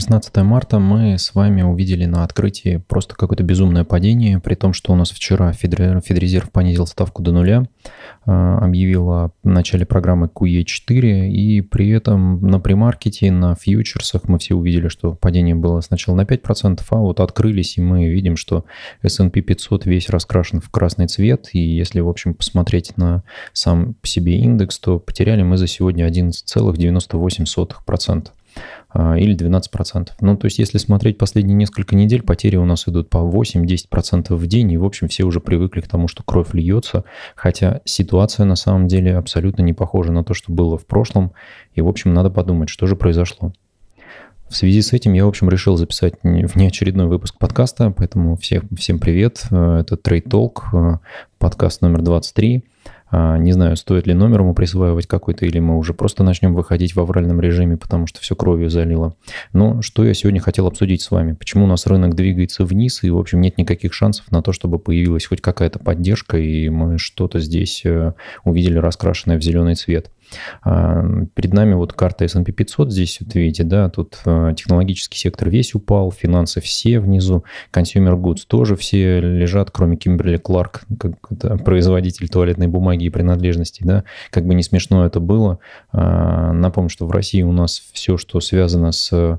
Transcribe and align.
16 0.00 0.34
марта 0.38 0.78
мы 0.78 1.18
с 1.18 1.34
вами 1.34 1.60
увидели 1.60 2.06
на 2.06 2.24
открытии 2.24 2.82
просто 2.88 3.14
какое-то 3.14 3.42
безумное 3.42 3.84
падение, 3.84 4.40
при 4.40 4.54
том, 4.54 4.72
что 4.72 4.94
у 4.94 4.96
нас 4.96 5.10
вчера 5.10 5.52
Федрезерв 5.52 6.50
понизил 6.50 6.86
ставку 6.86 7.20
до 7.20 7.32
нуля, 7.32 7.64
а, 8.24 8.56
объявил 8.60 9.10
о 9.10 9.30
начале 9.44 9.84
программы 9.84 10.30
QE4, 10.34 11.28
и 11.28 11.60
при 11.60 11.90
этом 11.90 12.40
на 12.40 12.58
премаркете, 12.60 13.30
на 13.30 13.54
фьючерсах 13.54 14.26
мы 14.26 14.38
все 14.38 14.54
увидели, 14.54 14.88
что 14.88 15.12
падение 15.12 15.54
было 15.54 15.82
сначала 15.82 16.16
на 16.16 16.22
5%, 16.22 16.80
а 16.88 16.96
вот 16.96 17.20
открылись, 17.20 17.76
и 17.76 17.82
мы 17.82 18.08
видим, 18.08 18.36
что 18.36 18.64
S&P 19.02 19.42
500 19.42 19.84
весь 19.84 20.08
раскрашен 20.08 20.62
в 20.62 20.70
красный 20.70 21.08
цвет, 21.08 21.50
и 21.52 21.58
если, 21.58 22.00
в 22.00 22.08
общем, 22.08 22.32
посмотреть 22.32 22.96
на 22.96 23.22
сам 23.52 23.92
по 24.00 24.06
себе 24.06 24.38
индекс, 24.38 24.78
то 24.78 24.98
потеряли 24.98 25.42
мы 25.42 25.58
за 25.58 25.66
сегодня 25.66 26.08
11,98%. 26.08 28.28
А, 28.92 29.16
или 29.16 29.36
12%. 29.36 30.08
Ну, 30.20 30.36
то 30.36 30.46
есть, 30.46 30.58
если 30.58 30.78
смотреть 30.78 31.16
последние 31.16 31.56
несколько 31.56 31.94
недель, 31.94 32.22
потери 32.22 32.56
у 32.56 32.64
нас 32.64 32.88
идут 32.88 33.08
по 33.08 33.18
8-10% 33.18 34.34
в 34.34 34.46
день, 34.48 34.72
и, 34.72 34.78
в 34.78 34.84
общем, 34.84 35.06
все 35.06 35.24
уже 35.24 35.40
привыкли 35.40 35.80
к 35.80 35.88
тому, 35.88 36.08
что 36.08 36.24
кровь 36.24 36.54
льется, 36.54 37.04
хотя 37.36 37.82
ситуация 37.84 38.46
на 38.46 38.56
самом 38.56 38.88
деле 38.88 39.16
абсолютно 39.16 39.62
не 39.62 39.72
похожа 39.72 40.10
на 40.10 40.24
то, 40.24 40.34
что 40.34 40.52
было 40.52 40.76
в 40.76 40.86
прошлом, 40.86 41.32
и, 41.74 41.82
в 41.82 41.88
общем, 41.88 42.12
надо 42.12 42.30
подумать, 42.30 42.68
что 42.68 42.86
же 42.88 42.96
произошло. 42.96 43.52
В 44.48 44.56
связи 44.56 44.82
с 44.82 44.92
этим 44.92 45.12
я, 45.12 45.24
в 45.24 45.28
общем, 45.28 45.48
решил 45.48 45.76
записать 45.76 46.14
внеочередной 46.24 47.06
выпуск 47.08 47.38
подкаста, 47.38 47.94
поэтому 47.96 48.36
всех, 48.36 48.64
всем 48.76 48.98
привет. 48.98 49.44
Это 49.44 49.94
Trade 49.94 50.24
Talk, 50.28 50.98
подкаст 51.38 51.82
номер 51.82 52.02
23. 52.02 52.64
А, 53.10 53.38
не 53.38 53.52
знаю, 53.52 53.76
стоит 53.76 54.06
ли 54.06 54.14
номер 54.14 54.40
ему 54.40 54.54
присваивать 54.54 55.06
какой-то, 55.06 55.44
или 55.44 55.58
мы 55.58 55.76
уже 55.76 55.94
просто 55.94 56.22
начнем 56.22 56.54
выходить 56.54 56.94
в 56.94 57.00
авральном 57.00 57.40
режиме, 57.40 57.76
потому 57.76 58.06
что 58.06 58.20
все 58.20 58.36
кровью 58.36 58.70
залило. 58.70 59.14
Но 59.52 59.82
что 59.82 60.04
я 60.04 60.14
сегодня 60.14 60.40
хотел 60.40 60.66
обсудить 60.66 61.02
с 61.02 61.10
вами? 61.10 61.32
Почему 61.32 61.64
у 61.64 61.68
нас 61.68 61.86
рынок 61.86 62.14
двигается 62.14 62.64
вниз, 62.64 63.02
и, 63.02 63.10
в 63.10 63.18
общем, 63.18 63.40
нет 63.40 63.58
никаких 63.58 63.92
шансов 63.94 64.30
на 64.30 64.42
то, 64.42 64.52
чтобы 64.52 64.78
появилась 64.78 65.26
хоть 65.26 65.40
какая-то 65.40 65.78
поддержка, 65.78 66.38
и 66.38 66.68
мы 66.68 66.98
что-то 66.98 67.40
здесь 67.40 67.82
э, 67.84 68.14
увидели 68.44 68.78
раскрашенное 68.78 69.38
в 69.38 69.42
зеленый 69.42 69.74
цвет. 69.74 70.10
А, 70.62 71.04
перед 71.34 71.52
нами 71.52 71.74
вот 71.74 71.92
карта 71.92 72.24
S&P 72.24 72.52
500, 72.52 72.92
здесь 72.92 73.18
вот 73.20 73.34
видите, 73.34 73.64
да, 73.64 73.88
тут 73.88 74.18
а, 74.24 74.52
технологический 74.54 75.18
сектор 75.18 75.48
весь 75.48 75.74
упал, 75.74 76.12
финансы 76.12 76.60
все 76.60 77.00
внизу, 77.00 77.44
consumer 77.72 78.20
goods 78.20 78.42
тоже 78.46 78.76
все 78.76 79.20
лежат, 79.20 79.70
кроме 79.70 79.96
Кимберли 79.96 80.36
Кларк, 80.36 80.82
как 80.98 81.12
это 81.30 81.56
производитель 81.64 82.28
туалетной 82.28 82.68
бумаги 82.68 83.04
и 83.04 83.10
принадлежностей, 83.10 83.84
да, 83.86 84.04
как 84.30 84.46
бы 84.46 84.54
не 84.54 84.62
смешно 84.62 85.06
это 85.06 85.20
было. 85.20 85.58
А, 85.92 86.52
напомню, 86.52 86.90
что 86.90 87.06
в 87.06 87.10
России 87.10 87.42
у 87.42 87.52
нас 87.52 87.82
все, 87.92 88.16
что 88.16 88.40
связано 88.40 88.92
с 88.92 89.38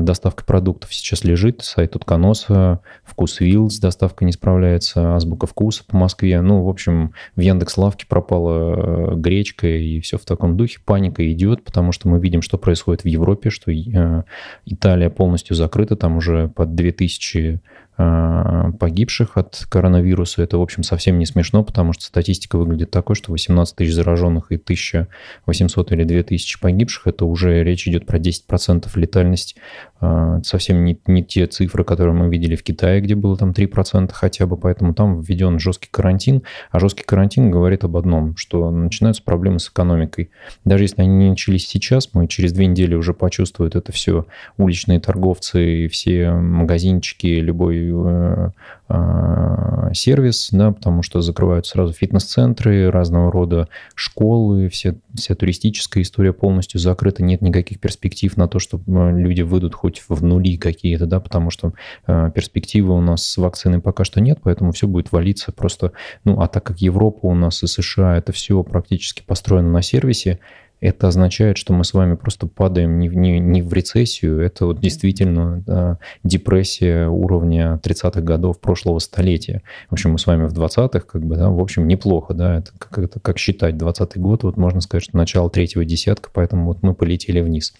доставка 0.00 0.44
продуктов 0.44 0.94
сейчас 0.94 1.24
лежит, 1.24 1.62
сайт 1.62 1.94
Утконоса, 1.94 2.80
Вкусвилл 3.04 3.68
с 3.68 3.78
доставкой 3.78 4.26
не 4.26 4.32
справляется, 4.32 5.14
Азбука 5.14 5.46
Вкуса 5.46 5.84
по 5.84 5.96
Москве. 5.96 6.40
Ну, 6.40 6.62
в 6.62 6.68
общем, 6.68 7.12
в 7.36 7.40
Яндекс 7.40 7.76
Лавке 7.76 8.06
пропала 8.06 9.12
э, 9.12 9.14
гречка, 9.16 9.66
и 9.66 10.00
все 10.00 10.16
в 10.16 10.24
таком 10.24 10.56
духе. 10.56 10.78
Паника 10.84 11.30
идет, 11.30 11.64
потому 11.64 11.92
что 11.92 12.08
мы 12.08 12.18
видим, 12.18 12.40
что 12.40 12.56
происходит 12.56 13.04
в 13.04 13.08
Европе, 13.08 13.50
что 13.50 13.70
э, 13.70 14.22
Италия 14.64 15.10
полностью 15.10 15.54
закрыта, 15.54 15.96
там 15.96 16.16
уже 16.16 16.48
под 16.48 16.74
2000 16.74 17.38
а, 17.48 17.58
погибших 17.96 19.36
от 19.36 19.66
коронавируса. 19.68 20.42
Это, 20.42 20.58
в 20.58 20.62
общем, 20.62 20.82
совсем 20.82 21.18
не 21.18 21.26
смешно, 21.26 21.62
потому 21.62 21.92
что 21.92 22.04
статистика 22.04 22.58
выглядит 22.58 22.90
такой, 22.90 23.14
что 23.14 23.30
18 23.32 23.76
тысяч 23.76 23.94
зараженных 23.94 24.50
и 24.50 24.56
1800 24.56 25.92
или 25.92 26.04
2000 26.04 26.60
погибших, 26.60 27.06
это 27.06 27.24
уже 27.24 27.62
речь 27.62 27.86
идет 27.86 28.06
про 28.06 28.18
10% 28.18 28.88
летальность. 28.96 29.56
А, 30.00 30.40
совсем 30.42 30.84
не, 30.84 30.98
не 31.06 31.24
те 31.24 31.46
цифры, 31.46 31.84
которые 31.84 32.14
мы 32.14 32.28
видели 32.28 32.56
в 32.56 32.62
Китае, 32.62 33.00
где 33.00 33.14
было 33.14 33.36
там 33.36 33.50
3% 33.52 34.10
хотя 34.12 34.46
бы, 34.46 34.56
поэтому 34.56 34.92
там 34.92 35.20
введен 35.20 35.58
жесткий 35.58 35.88
карантин. 35.90 36.42
А 36.70 36.80
жесткий 36.80 37.04
карантин 37.04 37.50
говорит 37.50 37.84
об 37.84 37.96
одном, 37.96 38.36
что 38.36 38.70
начинаются 38.70 39.22
проблемы 39.22 39.60
с 39.60 39.68
экономикой. 39.68 40.30
Даже 40.64 40.84
если 40.84 41.02
они 41.02 41.16
не 41.16 41.30
начались 41.30 41.66
сейчас, 41.68 42.10
мы 42.12 42.26
через 42.28 42.52
две 42.52 42.66
недели 42.66 42.94
уже 42.94 43.14
почувствуют 43.14 43.76
это 43.76 43.92
все 43.92 44.26
уличные 44.58 45.00
торговцы, 45.00 45.88
все 45.88 46.30
магазинчики, 46.32 47.26
любой 47.26 47.83
Э, 47.92 48.50
э, 48.88 49.90
сервис, 49.94 50.48
да, 50.52 50.72
потому 50.72 51.02
что 51.02 51.20
закрывают 51.20 51.66
сразу 51.66 51.92
фитнес-центры, 51.92 52.90
разного 52.90 53.30
рода 53.30 53.68
школы, 53.94 54.68
все, 54.68 54.96
вся 55.14 55.34
туристическая 55.34 56.02
история 56.02 56.32
полностью 56.32 56.80
закрыта, 56.80 57.22
нет 57.22 57.42
никаких 57.42 57.80
перспектив 57.80 58.36
на 58.36 58.48
то, 58.48 58.58
что 58.58 58.78
э, 58.78 59.10
люди 59.12 59.42
выйдут 59.42 59.74
хоть 59.74 60.02
в 60.08 60.22
нули 60.22 60.56
какие-то, 60.56 61.06
да, 61.06 61.20
потому 61.20 61.50
что 61.50 61.72
перспективы 62.06 62.94
у 62.94 63.00
нас 63.00 63.26
с 63.26 63.36
вакциной 63.36 63.80
пока 63.80 64.04
что 64.04 64.20
нет, 64.20 64.38
поэтому 64.42 64.72
все 64.72 64.86
будет 64.86 65.12
валиться 65.12 65.52
просто, 65.52 65.92
ну, 66.24 66.40
а 66.40 66.48
так 66.48 66.64
как 66.64 66.78
Европа 66.80 67.26
у 67.26 67.34
нас 67.34 67.62
и 67.62 67.66
США, 67.66 68.16
это 68.16 68.32
все 68.32 68.62
практически 68.62 69.22
построено 69.22 69.70
на 69.70 69.82
сервисе, 69.82 70.40
это 70.88 71.08
означает, 71.08 71.56
что 71.56 71.72
мы 71.72 71.82
с 71.82 71.94
вами 71.94 72.14
просто 72.14 72.46
падаем 72.46 72.98
не, 72.98 73.08
не, 73.08 73.38
не 73.38 73.62
в 73.62 73.72
рецессию, 73.72 74.40
это 74.40 74.66
вот 74.66 74.80
действительно 74.80 75.62
да, 75.66 75.98
депрессия 76.22 77.08
уровня 77.08 77.80
30-х 77.82 78.20
годов 78.20 78.60
прошлого 78.60 78.98
столетия. 78.98 79.62
В 79.88 79.94
общем, 79.94 80.12
мы 80.12 80.18
с 80.18 80.26
вами 80.26 80.46
в 80.46 80.52
20-х, 80.52 81.00
как 81.00 81.24
бы, 81.24 81.36
да, 81.36 81.48
в 81.48 81.58
общем, 81.58 81.88
неплохо, 81.88 82.34
да, 82.34 82.58
это 82.58 82.72
как, 82.78 82.98
это 82.98 83.18
как 83.18 83.38
считать 83.38 83.76
20-й 83.76 84.20
год, 84.20 84.42
вот 84.42 84.58
можно 84.58 84.82
сказать, 84.82 85.04
что 85.04 85.16
начало 85.16 85.48
третьего 85.48 85.86
десятка, 85.86 86.28
поэтому 86.30 86.66
вот 86.66 86.82
мы 86.82 86.94
полетели 86.94 87.40
вниз. 87.40 87.72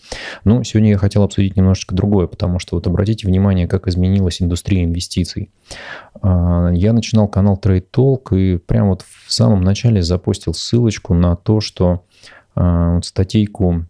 Ну, 0.44 0.64
сегодня 0.64 0.90
я 0.90 0.98
хотел 0.98 1.24
обсудить 1.24 1.56
немножечко 1.56 1.94
другое, 1.94 2.26
потому 2.26 2.58
что 2.58 2.76
вот 2.76 2.86
обратите 2.86 3.26
внимание, 3.26 3.68
как 3.68 3.86
изменилась 3.86 4.40
индустрия 4.40 4.82
инвестиций. 4.82 5.50
А, 6.22 6.70
я 6.72 6.94
начинал 6.94 7.28
канал 7.28 7.60
Trade 7.62 7.84
Talk 7.94 8.34
и 8.34 8.56
прямо 8.56 8.90
вот 8.90 9.02
в 9.02 9.30
самом 9.30 9.60
начале 9.60 10.02
запустил 10.02 10.54
ссылочку 10.54 11.12
на 11.12 11.36
то, 11.36 11.60
что 11.60 12.04
статейку 13.02 13.84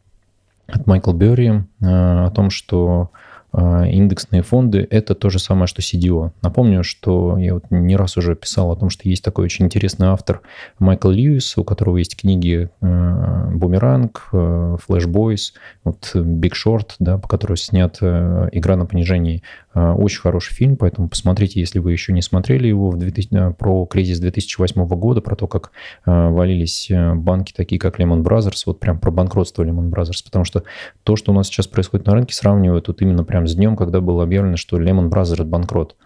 от 0.66 0.86
Майкла 0.86 1.12
Берри 1.12 1.62
а, 1.82 2.26
о 2.26 2.30
том, 2.30 2.50
что 2.50 3.10
индексные 3.56 4.42
фонды– 4.42 4.87
это 4.91 5.15
то 5.15 5.31
же 5.31 5.38
самое, 5.38 5.66
что 5.66 5.81
CDO. 5.81 6.32
Напомню, 6.42 6.82
что 6.82 7.38
я 7.38 7.54
вот 7.54 7.65
не 7.70 7.97
раз 7.97 8.16
уже 8.16 8.34
писал 8.34 8.72
о 8.72 8.76
том, 8.76 8.91
что 8.91 9.09
есть 9.09 9.22
такой 9.22 9.44
очень 9.44 9.66
интересный 9.66 10.09
автор 10.09 10.41
Майкл 10.78 11.09
Льюис, 11.09 11.56
у 11.56 11.64
которого 11.64 11.98
есть 11.98 12.16
книги 12.16 12.69
э, 12.81 13.50
«Бумеранг», 13.54 14.28
э, 14.32 14.76
«Флэш 14.84 15.06
Бойс», 15.06 15.54
вот 15.84 16.10
«Биг 16.14 16.54
Шорт», 16.54 16.97
да, 16.98 17.19
по 17.19 17.28
которой 17.28 17.56
снят 17.56 17.97
«Игра 18.00 18.76
на 18.76 18.87
понижении». 18.87 19.43
Очень 19.75 20.20
хороший 20.20 20.54
фильм, 20.54 20.76
поэтому 20.76 21.09
посмотрите, 21.09 21.59
если 21.59 21.81
вы 21.81 21.91
еще 21.91 22.12
не 22.12 22.22
смотрели 22.22 22.69
его, 22.69 22.91
в 22.91 22.98
2000, 22.98 23.54
про 23.54 23.87
кризис 23.87 24.20
2008 24.20 24.87
года, 24.87 25.20
про 25.20 25.34
то, 25.34 25.48
как 25.48 25.72
валились 26.06 26.91
банки 26.91 27.53
такие, 27.53 27.81
как 27.81 27.98
Lehman 27.98 28.22
Brothers, 28.22 28.62
вот 28.66 28.78
прям 28.78 29.00
про 29.00 29.10
банкротство 29.10 29.64
Lehman 29.64 29.91
Brothers, 29.91 30.22
потому 30.25 30.44
что 30.44 30.62
то, 31.03 31.16
что 31.16 31.32
у 31.32 31.34
нас 31.34 31.48
сейчас 31.48 31.66
происходит 31.66 32.06
на 32.06 32.14
рынке, 32.14 32.34
сравнивают 32.34 32.87
вот 32.87 33.03
именно 33.03 33.25
прям 33.25 33.44
прям 33.44 33.47
с 33.47 33.55
днем, 33.55 33.77
когда 33.77 34.00
было 34.00 34.22
объявлено, 34.22 34.56
что 34.56 34.81
Lehman 34.81 35.10
Brothers 35.10 35.44
банкрот. 35.44 35.97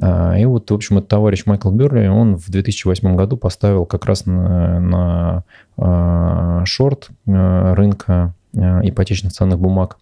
А, 0.00 0.38
и 0.38 0.44
вот, 0.44 0.70
в 0.70 0.74
общем, 0.74 0.98
этот 0.98 1.08
товарищ 1.08 1.44
Майкл 1.46 1.70
Берли, 1.70 2.08
он 2.08 2.36
в 2.36 2.48
2008 2.50 3.16
году 3.16 3.36
поставил 3.36 3.84
как 3.84 4.04
раз 4.04 4.26
на, 4.26 4.80
на 4.80 5.44
а, 5.76 6.64
шорт 6.64 7.10
а, 7.26 7.74
рынка 7.74 8.34
ипотечных 8.54 9.32
ценных 9.32 9.58
бумаг. 9.58 9.98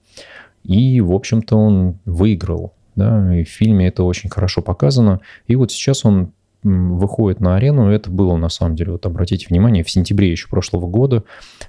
И, 0.64 1.00
в 1.00 1.12
общем-то, 1.12 1.56
он 1.56 1.98
выиграл. 2.04 2.72
Да, 2.94 3.34
и 3.37 3.44
в 3.44 3.48
фильме 3.48 3.88
это 3.88 4.04
очень 4.04 4.31
хорошо 4.31 4.62
показано. 4.62 5.20
И 5.47 5.56
вот 5.56 5.70
сейчас 5.70 6.06
он 6.06 6.31
выходит 6.62 7.41
на 7.41 7.56
арену, 7.56 7.91
это 7.91 8.11
было 8.11 8.37
на 8.37 8.49
самом 8.49 8.75
деле, 8.77 8.93
вот 8.93 9.06
обратите 9.06 9.47
внимание, 9.49 9.84
в 9.84 9.91
сентябре 9.91 10.31
еще 10.31 10.49
прошлого 10.49 10.87
года, 10.87 11.25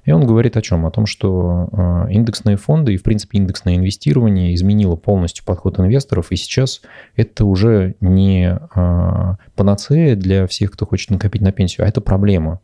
и 0.05 0.11
он 0.11 0.25
говорит 0.25 0.57
о 0.57 0.61
чем? 0.61 0.85
О 0.85 0.91
том, 0.91 1.05
что 1.05 1.69
а, 1.71 2.07
индексные 2.09 2.57
фонды 2.57 2.93
и, 2.93 2.97
в 2.97 3.03
принципе, 3.03 3.37
индексное 3.37 3.75
инвестирование 3.75 4.53
изменило 4.55 4.95
полностью 4.95 5.45
подход 5.45 5.79
инвесторов, 5.79 6.31
и 6.31 6.35
сейчас 6.35 6.81
это 7.15 7.45
уже 7.45 7.95
не 8.01 8.57
а, 8.75 9.37
панацея 9.55 10.15
для 10.15 10.47
всех, 10.47 10.71
кто 10.71 10.85
хочет 10.85 11.11
накопить 11.11 11.41
на 11.41 11.51
пенсию, 11.51 11.85
а 11.85 11.89
это 11.89 12.01
проблема. 12.01 12.61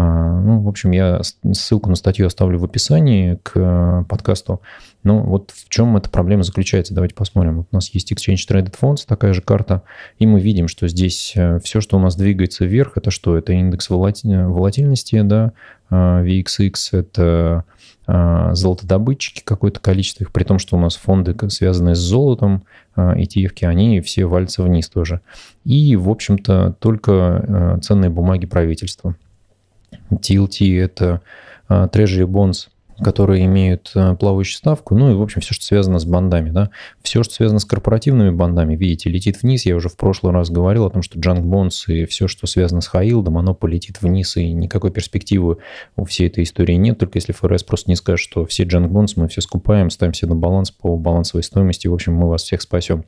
А, 0.00 0.40
ну, 0.40 0.62
в 0.62 0.68
общем, 0.68 0.92
я 0.92 1.20
ссылку 1.52 1.90
на 1.90 1.94
статью 1.94 2.26
оставлю 2.26 2.58
в 2.58 2.64
описании 2.64 3.38
к 3.42 3.52
э, 3.54 4.04
подкасту. 4.08 4.62
Ну, 5.02 5.20
вот 5.20 5.50
в 5.50 5.68
чем 5.68 5.94
эта 5.94 6.08
проблема 6.08 6.42
заключается, 6.42 6.94
давайте 6.94 7.14
посмотрим. 7.14 7.58
Вот 7.58 7.66
у 7.70 7.74
нас 7.74 7.90
есть 7.90 8.10
Exchange 8.10 8.48
Traded 8.48 8.74
Funds, 8.80 9.04
такая 9.06 9.34
же 9.34 9.42
карта, 9.42 9.82
и 10.18 10.26
мы 10.26 10.40
видим, 10.40 10.68
что 10.68 10.88
здесь 10.88 11.34
э, 11.36 11.58
все, 11.62 11.82
что 11.82 11.98
у 11.98 12.00
нас 12.00 12.16
двигается 12.16 12.64
вверх, 12.64 12.96
это 12.96 13.10
что? 13.10 13.36
Это 13.36 13.52
индекс 13.52 13.90
волатильности, 13.90 15.20
да, 15.20 15.52
а, 15.90 16.22
VXX, 16.22 16.74
это 16.92 17.64
а, 18.06 18.54
золотодобытчики, 18.54 19.42
какое-то 19.44 19.80
количество 19.80 20.24
их, 20.24 20.32
при 20.32 20.44
том, 20.44 20.58
что 20.58 20.78
у 20.78 20.80
нас 20.80 20.96
фонды, 20.96 21.36
связанные 21.50 21.94
с 21.94 21.98
золотом, 21.98 22.62
ETF, 22.96 23.64
они 23.66 24.00
все 24.00 24.24
валятся 24.24 24.62
вниз 24.62 24.88
тоже. 24.88 25.20
И, 25.64 25.94
в 25.96 26.08
общем-то, 26.08 26.76
только 26.80 27.78
ценные 27.82 28.10
бумаги 28.10 28.46
правительства. 28.46 29.14
TLT– 30.10 30.80
это 30.82 31.20
а, 31.68 31.86
Treasury 31.86 32.26
Bonds 32.26 32.68
которые 33.02 33.44
имеют 33.46 33.92
э, 33.94 34.14
плавающую 34.16 34.56
ставку, 34.56 34.94
ну 34.94 35.10
и, 35.10 35.14
в 35.14 35.22
общем, 35.22 35.40
все, 35.40 35.54
что 35.54 35.64
связано 35.64 35.98
с 35.98 36.04
бандами, 36.04 36.50
да. 36.50 36.70
Все, 37.02 37.22
что 37.22 37.34
связано 37.34 37.58
с 37.58 37.64
корпоративными 37.64 38.30
бандами, 38.30 38.76
видите, 38.76 39.10
летит 39.10 39.42
вниз. 39.42 39.66
Я 39.66 39.76
уже 39.76 39.88
в 39.88 39.96
прошлый 39.96 40.32
раз 40.32 40.50
говорил 40.50 40.84
о 40.86 40.90
том, 40.90 41.02
что 41.02 41.18
Junk 41.18 41.42
Bonds 41.42 41.92
и 41.92 42.04
все, 42.06 42.28
что 42.28 42.46
связано 42.46 42.80
с 42.80 42.86
Хаилдом, 42.86 43.38
оно 43.38 43.54
полетит 43.54 44.02
вниз, 44.02 44.36
и 44.36 44.52
никакой 44.52 44.90
перспективы 44.90 45.58
у 45.96 46.04
всей 46.04 46.28
этой 46.28 46.44
истории 46.44 46.74
нет, 46.74 46.98
только 46.98 47.18
если 47.18 47.32
ФРС 47.32 47.62
просто 47.62 47.90
не 47.90 47.96
скажет, 47.96 48.22
что 48.22 48.44
все 48.46 48.64
Junk 48.64 48.88
Bonds 48.88 49.12
мы 49.16 49.28
все 49.28 49.40
скупаем, 49.40 49.90
ставим 49.90 50.12
все 50.12 50.26
на 50.26 50.36
баланс 50.36 50.70
по 50.70 50.96
балансовой 50.96 51.42
стоимости, 51.42 51.88
в 51.88 51.94
общем, 51.94 52.14
мы 52.14 52.28
вас 52.28 52.42
всех 52.42 52.62
спасем. 52.62 53.04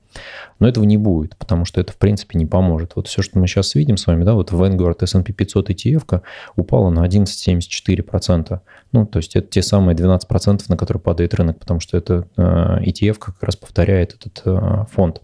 Но 0.58 0.68
этого 0.68 0.84
не 0.84 0.96
будет, 0.96 1.36
потому 1.36 1.64
что 1.64 1.80
это, 1.80 1.92
в 1.92 1.96
принципе, 1.96 2.38
не 2.38 2.46
поможет. 2.46 2.92
Вот 2.96 3.08
все, 3.08 3.22
что 3.22 3.38
мы 3.38 3.46
сейчас 3.46 3.74
видим 3.74 3.96
с 3.96 4.06
вами, 4.06 4.24
да, 4.24 4.34
вот 4.34 4.52
Vanguard 4.52 5.02
S&P 5.02 5.32
500 5.32 5.70
ETF 5.70 6.22
упала 6.56 6.90
на 6.90 7.06
11,74%. 7.06 8.60
Ну, 8.92 9.06
то 9.06 9.18
есть 9.18 9.36
это 9.36 9.48
те 9.48 9.62
самые 9.62 9.96
12%, 9.96 10.64
на 10.68 10.76
которые 10.76 11.00
падает 11.00 11.34
рынок, 11.34 11.58
потому 11.58 11.80
что 11.80 11.96
это 11.96 12.26
э, 12.36 12.42
ETF 12.84 13.18
как 13.18 13.42
раз 13.42 13.56
повторяет 13.56 14.14
этот 14.14 14.42
э, 14.44 14.84
фонд 14.90 15.22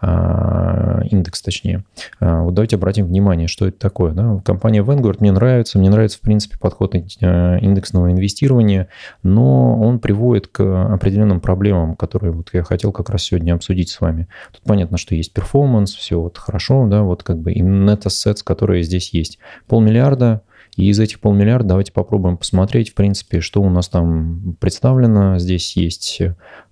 э, 0.00 1.02
индекс 1.10 1.42
точнее. 1.42 1.84
Вот 2.20 2.54
давайте 2.54 2.76
обратим 2.76 3.06
внимание, 3.06 3.48
что 3.48 3.66
это 3.66 3.78
такое. 3.78 4.12
Да? 4.12 4.40
Компания 4.44 4.84
Vanguard 4.84 5.16
мне 5.18 5.32
нравится, 5.32 5.80
мне 5.80 5.90
нравится, 5.90 6.18
в 6.18 6.20
принципе, 6.20 6.58
подход 6.58 6.94
индексного 6.94 8.10
инвестирования, 8.12 8.88
но 9.24 9.80
он 9.80 9.98
приводит 9.98 10.46
к 10.46 10.60
определенным 10.94 11.40
проблемам, 11.40 11.96
которые 11.96 12.32
вот 12.32 12.50
я 12.52 12.62
хотел 12.62 12.92
как 12.92 13.10
раз 13.10 13.24
сегодня 13.24 13.52
обсудить 13.54 13.90
с 13.90 14.00
вами. 14.00 14.28
Тут 14.52 14.62
понятно, 14.62 14.96
что 14.96 15.16
есть 15.16 15.32
перформанс, 15.32 15.92
все 15.92 16.20
вот 16.20 16.38
хорошо, 16.38 16.86
да, 16.86 17.02
вот 17.02 17.24
как 17.24 17.38
бы 17.38 17.52
и 17.52 17.62
net 17.62 18.02
assets, 18.04 18.42
которые 18.44 18.84
здесь 18.84 19.12
есть. 19.12 19.40
Полмиллиарда 19.66 20.42
и 20.76 20.88
из 20.88 20.98
этих 20.98 21.20
полмиллиарда 21.20 21.68
давайте 21.68 21.92
попробуем 21.92 22.38
посмотреть, 22.38 22.90
в 22.90 22.94
принципе, 22.94 23.40
что 23.40 23.60
у 23.60 23.68
нас 23.68 23.88
там 23.88 24.56
представлено. 24.58 25.38
Здесь 25.38 25.76
есть 25.76 26.22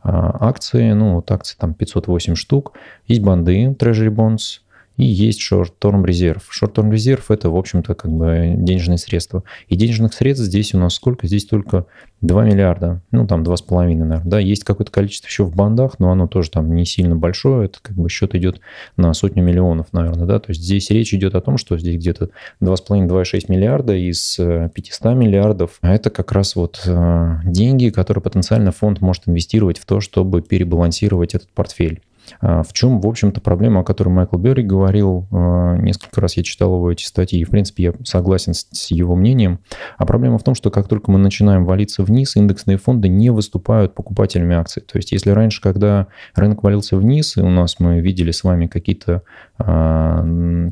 а, 0.02 0.48
акции, 0.48 0.92
ну 0.92 1.16
вот 1.16 1.30
акции 1.30 1.56
там 1.58 1.74
508 1.74 2.34
штук, 2.34 2.72
есть 3.06 3.20
банды, 3.20 3.66
Treasury 3.78 4.08
Bonds, 4.08 4.60
и 5.00 5.06
есть 5.06 5.40
short-term 5.40 6.04
резерв. 6.04 6.48
Short-term 6.50 6.92
резерв– 6.92 7.26
это, 7.30 7.48
в 7.48 7.56
общем-то, 7.56 7.94
как 7.94 8.10
бы 8.10 8.54
денежные 8.56 8.98
средства. 8.98 9.44
И 9.68 9.76
денежных 9.76 10.12
средств 10.12 10.46
здесь 10.46 10.74
у 10.74 10.78
нас 10.78 10.94
сколько? 10.94 11.26
Здесь 11.26 11.46
только 11.46 11.86
2 12.20 12.44
миллиарда, 12.44 13.00
ну 13.10 13.26
там 13.26 13.42
2,5, 13.42 13.94
наверное. 13.94 14.20
Да, 14.24 14.38
есть 14.38 14.64
какое-то 14.64 14.92
количество 14.92 15.26
еще 15.26 15.44
в 15.44 15.56
бандах, 15.56 15.98
но 15.98 16.10
оно 16.10 16.26
тоже 16.26 16.50
там 16.50 16.74
не 16.74 16.84
сильно 16.84 17.16
большое. 17.16 17.66
Это 17.66 17.78
как 17.80 17.96
бы 17.96 18.10
счет 18.10 18.34
идет 18.34 18.60
на 18.98 19.14
сотню 19.14 19.42
миллионов, 19.42 19.86
наверное. 19.92 20.26
Да? 20.26 20.38
То 20.38 20.50
есть 20.50 20.60
здесь 20.60 20.90
речь 20.90 21.14
идет 21.14 21.34
о 21.34 21.40
том, 21.40 21.56
что 21.56 21.78
здесь 21.78 21.96
где-то 21.96 22.28
2,5-2,6 22.60 23.46
миллиарда 23.48 23.94
из 23.94 24.36
500 24.36 25.06
э, 25.06 25.14
миллиардов. 25.14 25.78
А 25.80 25.94
это 25.94 26.10
как 26.10 26.32
раз 26.32 26.56
вот 26.56 26.82
э, 26.84 27.36
деньги, 27.44 27.88
которые 27.88 28.22
потенциально 28.22 28.70
фонд 28.70 29.00
может 29.00 29.26
инвестировать 29.26 29.78
в 29.78 29.86
то, 29.86 30.00
чтобы 30.00 30.42
перебалансировать 30.42 31.34
этот 31.34 31.48
портфель. 31.48 32.02
А, 32.40 32.62
в 32.62 32.72
чем, 32.72 33.00
в 33.00 33.06
общем-то, 33.06 33.40
проблема, 33.40 33.80
о 33.80 33.84
которой 33.84 34.10
Майкл 34.10 34.36
Берри 34.36 34.62
говорил, 34.62 35.26
а, 35.30 35.76
несколько 35.76 36.20
раз 36.20 36.36
я 36.36 36.42
читал 36.42 36.74
его 36.74 36.90
эти 36.90 37.04
статьи, 37.04 37.40
и, 37.40 37.44
в 37.44 37.50
принципе, 37.50 37.82
я 37.84 37.92
согласен 38.04 38.54
с 38.54 38.90
его 38.90 39.16
мнением. 39.16 39.60
А 39.98 40.06
проблема 40.06 40.38
в 40.38 40.42
том, 40.42 40.54
что 40.54 40.70
как 40.70 40.88
только 40.88 41.10
мы 41.10 41.18
начинаем 41.18 41.64
валиться 41.64 42.02
вниз, 42.02 42.36
индексные 42.36 42.76
фонды 42.76 43.08
не 43.08 43.30
выступают 43.30 43.94
покупателями 43.94 44.54
акций. 44.54 44.82
То 44.82 44.98
есть, 44.98 45.12
если 45.12 45.30
раньше, 45.30 45.60
когда 45.60 46.06
рынок 46.34 46.62
валился 46.62 46.96
вниз, 46.96 47.36
и 47.36 47.40
у 47.40 47.50
нас 47.50 47.80
мы 47.80 48.00
видели 48.00 48.30
с 48.30 48.44
вами 48.44 48.66
какие-то 48.66 49.22
а, 49.58 50.24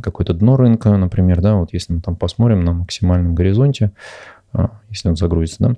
какое-то 0.03 0.35
дно 0.35 0.57
рынка, 0.57 0.97
например, 0.97 1.41
да, 1.41 1.57
вот 1.57 1.73
если 1.73 1.93
мы 1.93 2.01
там 2.01 2.17
посмотрим 2.17 2.65
на 2.65 2.73
максимальном 2.73 3.35
горизонте, 3.35 3.93
если 4.89 5.09
он 5.09 5.17
загрузится, 5.17 5.77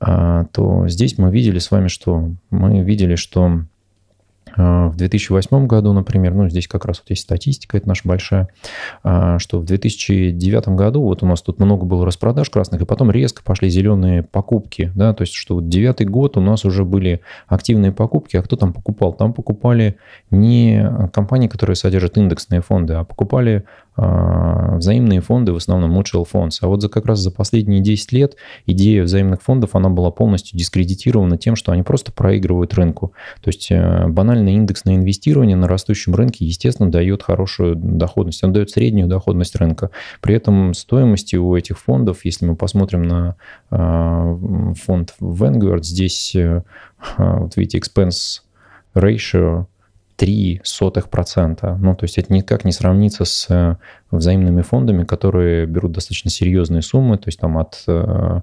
да, 0.00 0.46
то 0.52 0.88
здесь 0.88 1.18
мы 1.18 1.30
видели 1.30 1.58
с 1.58 1.70
вами, 1.70 1.88
что 1.88 2.30
мы 2.50 2.80
видели, 2.80 3.16
что 3.16 3.62
в 4.58 4.96
2008 4.96 5.66
году, 5.66 5.92
например, 5.92 6.34
ну, 6.34 6.48
здесь 6.48 6.66
как 6.66 6.84
раз 6.84 6.98
вот 6.98 7.10
есть 7.10 7.22
статистика, 7.22 7.76
это 7.76 7.86
наша 7.86 8.02
большая, 8.04 8.48
а, 9.04 9.38
что 9.38 9.60
в 9.60 9.64
2009 9.64 10.68
году 10.70 11.02
вот 11.02 11.22
у 11.22 11.26
нас 11.26 11.42
тут 11.42 11.60
много 11.60 11.86
было 11.86 12.04
распродаж 12.04 12.50
красных, 12.50 12.82
и 12.82 12.84
потом 12.84 13.10
резко 13.10 13.42
пошли 13.44 13.68
зеленые 13.68 14.24
покупки, 14.24 14.90
да, 14.96 15.14
то 15.14 15.22
есть 15.22 15.34
что 15.34 15.56
вот 15.56 15.68
девятый 15.68 16.06
год 16.06 16.36
у 16.36 16.40
нас 16.40 16.64
уже 16.64 16.84
были 16.84 17.20
активные 17.46 17.92
покупки, 17.92 18.36
а 18.36 18.42
кто 18.42 18.56
там 18.56 18.72
покупал? 18.72 19.12
Там 19.12 19.32
покупали 19.32 19.96
не 20.30 21.08
компании, 21.12 21.48
которые 21.48 21.76
содержат 21.76 22.18
индексные 22.18 22.60
фонды, 22.60 22.94
а 22.94 23.04
покупали 23.04 23.64
а, 23.87 23.87
взаимные 23.98 25.20
фонды, 25.20 25.52
в 25.52 25.56
основном 25.56 25.98
mutual 25.98 26.26
funds. 26.30 26.58
А 26.60 26.68
вот 26.68 26.82
за 26.82 26.88
как 26.88 27.06
раз 27.06 27.18
за 27.18 27.30
последние 27.30 27.80
10 27.80 28.12
лет 28.12 28.36
идея 28.66 29.02
взаимных 29.02 29.42
фондов, 29.42 29.74
она 29.74 29.88
была 29.88 30.10
полностью 30.10 30.58
дискредитирована 30.58 31.36
тем, 31.36 31.56
что 31.56 31.72
они 31.72 31.82
просто 31.82 32.12
проигрывают 32.12 32.74
рынку. 32.74 33.12
То 33.42 33.48
есть 33.48 33.70
э, 33.70 34.06
банальное 34.06 34.52
индексное 34.52 34.94
инвестирование 34.94 35.56
на 35.56 35.66
растущем 35.66 36.14
рынке, 36.14 36.44
естественно, 36.44 36.90
дает 36.90 37.22
хорошую 37.22 37.74
доходность. 37.76 38.42
Он 38.44 38.52
дает 38.52 38.70
среднюю 38.70 39.08
доходность 39.08 39.56
рынка. 39.56 39.90
При 40.20 40.34
этом 40.34 40.74
стоимости 40.74 41.36
у 41.36 41.56
этих 41.56 41.78
фондов, 41.78 42.24
если 42.24 42.46
мы 42.46 42.56
посмотрим 42.56 43.02
на 43.02 43.36
а, 43.70 44.38
фонд 44.84 45.14
Vanguard, 45.20 45.82
здесь, 45.82 46.34
э, 46.36 46.62
вот 47.18 47.56
видите, 47.56 47.78
expense 47.78 48.42
ratio 48.94 49.66
0,03%. 50.18 51.76
Ну, 51.78 51.94
то 51.94 52.04
есть 52.04 52.18
это 52.18 52.32
никак 52.32 52.64
не 52.64 52.72
сравнится 52.72 53.24
с 53.24 53.46
э, 53.48 53.76
взаимными 54.10 54.62
фондами, 54.62 55.04
которые 55.04 55.66
берут 55.66 55.92
достаточно 55.92 56.30
серьезные 56.30 56.82
суммы, 56.82 57.18
то 57.18 57.28
есть 57.28 57.38
там 57.38 57.58
от 57.58 57.82
э, 57.86 58.40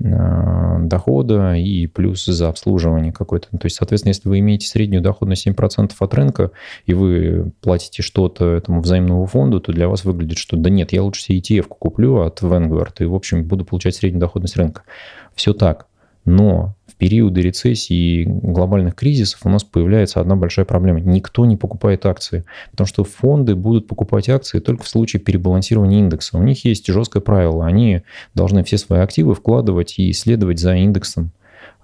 э, 0.00 0.76
дохода 0.80 1.54
и 1.54 1.86
плюс 1.86 2.24
за 2.24 2.48
обслуживание 2.48 3.12
какое-то. 3.12 3.48
То 3.50 3.64
есть, 3.64 3.76
соответственно, 3.76 4.10
если 4.10 4.28
вы 4.28 4.40
имеете 4.40 4.66
среднюю 4.66 5.02
доходность 5.02 5.46
7% 5.46 5.92
от 5.98 6.14
рынка, 6.14 6.50
и 6.86 6.94
вы 6.94 7.52
платите 7.60 8.02
что-то 8.02 8.52
этому 8.52 8.80
взаимному 8.80 9.26
фонду, 9.26 9.60
то 9.60 9.72
для 9.72 9.88
вас 9.88 10.04
выглядит, 10.04 10.38
что 10.38 10.56
да 10.56 10.70
нет, 10.70 10.92
я 10.92 11.02
лучше 11.02 11.22
себе 11.22 11.38
ETF 11.38 11.68
куплю 11.68 12.20
от 12.20 12.42
Vanguard 12.42 12.94
и, 13.00 13.04
в 13.04 13.14
общем, 13.14 13.44
буду 13.44 13.64
получать 13.64 13.94
среднюю 13.94 14.20
доходность 14.20 14.56
рынка. 14.56 14.82
Все 15.34 15.52
так. 15.52 15.86
Но 16.24 16.74
в 16.86 16.94
периоды 16.94 17.42
рецессии 17.42 18.22
и 18.22 18.24
глобальных 18.24 18.94
кризисов 18.94 19.40
у 19.44 19.48
нас 19.48 19.62
появляется 19.64 20.20
одна 20.20 20.36
большая 20.36 20.64
проблема. 20.64 21.00
Никто 21.00 21.44
не 21.44 21.56
покупает 21.56 22.06
акции, 22.06 22.44
потому 22.70 22.86
что 22.86 23.04
фонды 23.04 23.54
будут 23.54 23.86
покупать 23.86 24.28
акции 24.28 24.60
только 24.60 24.84
в 24.84 24.88
случае 24.88 25.20
перебалансирования 25.20 25.98
индекса. 25.98 26.38
У 26.38 26.42
них 26.42 26.64
есть 26.64 26.86
жесткое 26.86 27.20
правило. 27.20 27.66
Они 27.66 28.02
должны 28.34 28.64
все 28.64 28.78
свои 28.78 29.00
активы 29.00 29.34
вкладывать 29.34 29.98
и 29.98 30.12
следовать 30.12 30.60
за 30.60 30.74
индексом. 30.76 31.32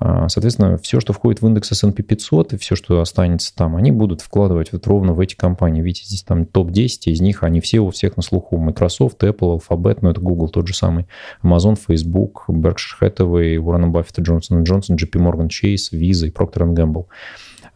А, 0.03 0.31
соответственно, 0.31 0.79
все, 0.79 0.99
что 0.99 1.13
входит 1.13 1.43
в 1.43 1.47
индекс 1.47 1.73
S&P 1.73 2.03
500 2.03 2.55
и 2.55 2.57
все, 2.57 2.75
что 2.75 3.03
останется 3.03 3.55
там, 3.55 3.77
они 3.77 3.93
будут 3.93 4.23
вкладывать 4.23 4.73
вот 4.73 4.87
ровно 4.87 5.13
в 5.13 5.21
эти 5.21 5.35
компании. 5.35 5.83
Видите, 5.83 6.07
здесь 6.07 6.23
там 6.23 6.47
топ-10, 6.47 7.11
из 7.13 7.21
них 7.21 7.43
они 7.43 7.61
все 7.61 7.81
у 7.81 7.91
всех 7.91 8.17
на 8.17 8.23
слуху. 8.23 8.57
Microsoft, 8.57 9.23
Apple, 9.23 9.61
Alphabet, 9.61 9.99
ну 10.01 10.11
это 10.11 10.21
Google 10.23 10.49
тот 10.49 10.67
же 10.67 10.75
самый, 10.75 11.07
Amazon, 11.43 11.79
Facebook, 11.79 12.45
Berkshire 12.49 13.03
Hathaway, 13.03 13.57
Warren 13.57 13.93
Buffett, 13.93 14.25
Johnson 14.25 14.63
Johnson, 14.63 14.97
JP 14.97 15.21
Morgan 15.21 15.49
Chase, 15.49 15.93
Visa 15.93 16.27
и 16.27 16.31
Procter 16.31 16.67
Gamble. 16.75 17.05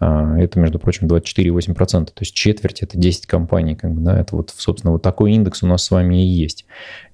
А, 0.01 0.39
это, 0.39 0.59
между 0.59 0.79
прочим, 0.79 1.07
24,8%. 1.07 2.07
То 2.07 2.13
есть 2.21 2.35
четверть– 2.35 2.83
это 2.83 2.99
10 2.99 3.27
компаний. 3.27 3.75
Как 3.75 3.93
бы, 3.93 4.01
да, 4.01 4.19
это 4.19 4.37
вот, 4.37 4.51
собственно, 4.57 4.93
вот 4.93 5.03
такой 5.03 5.33
индекс 5.33 5.63
у 5.63 5.67
нас 5.67 5.85
с 5.85 5.91
вами 5.91 6.23
и 6.23 6.27
есть. 6.27 6.67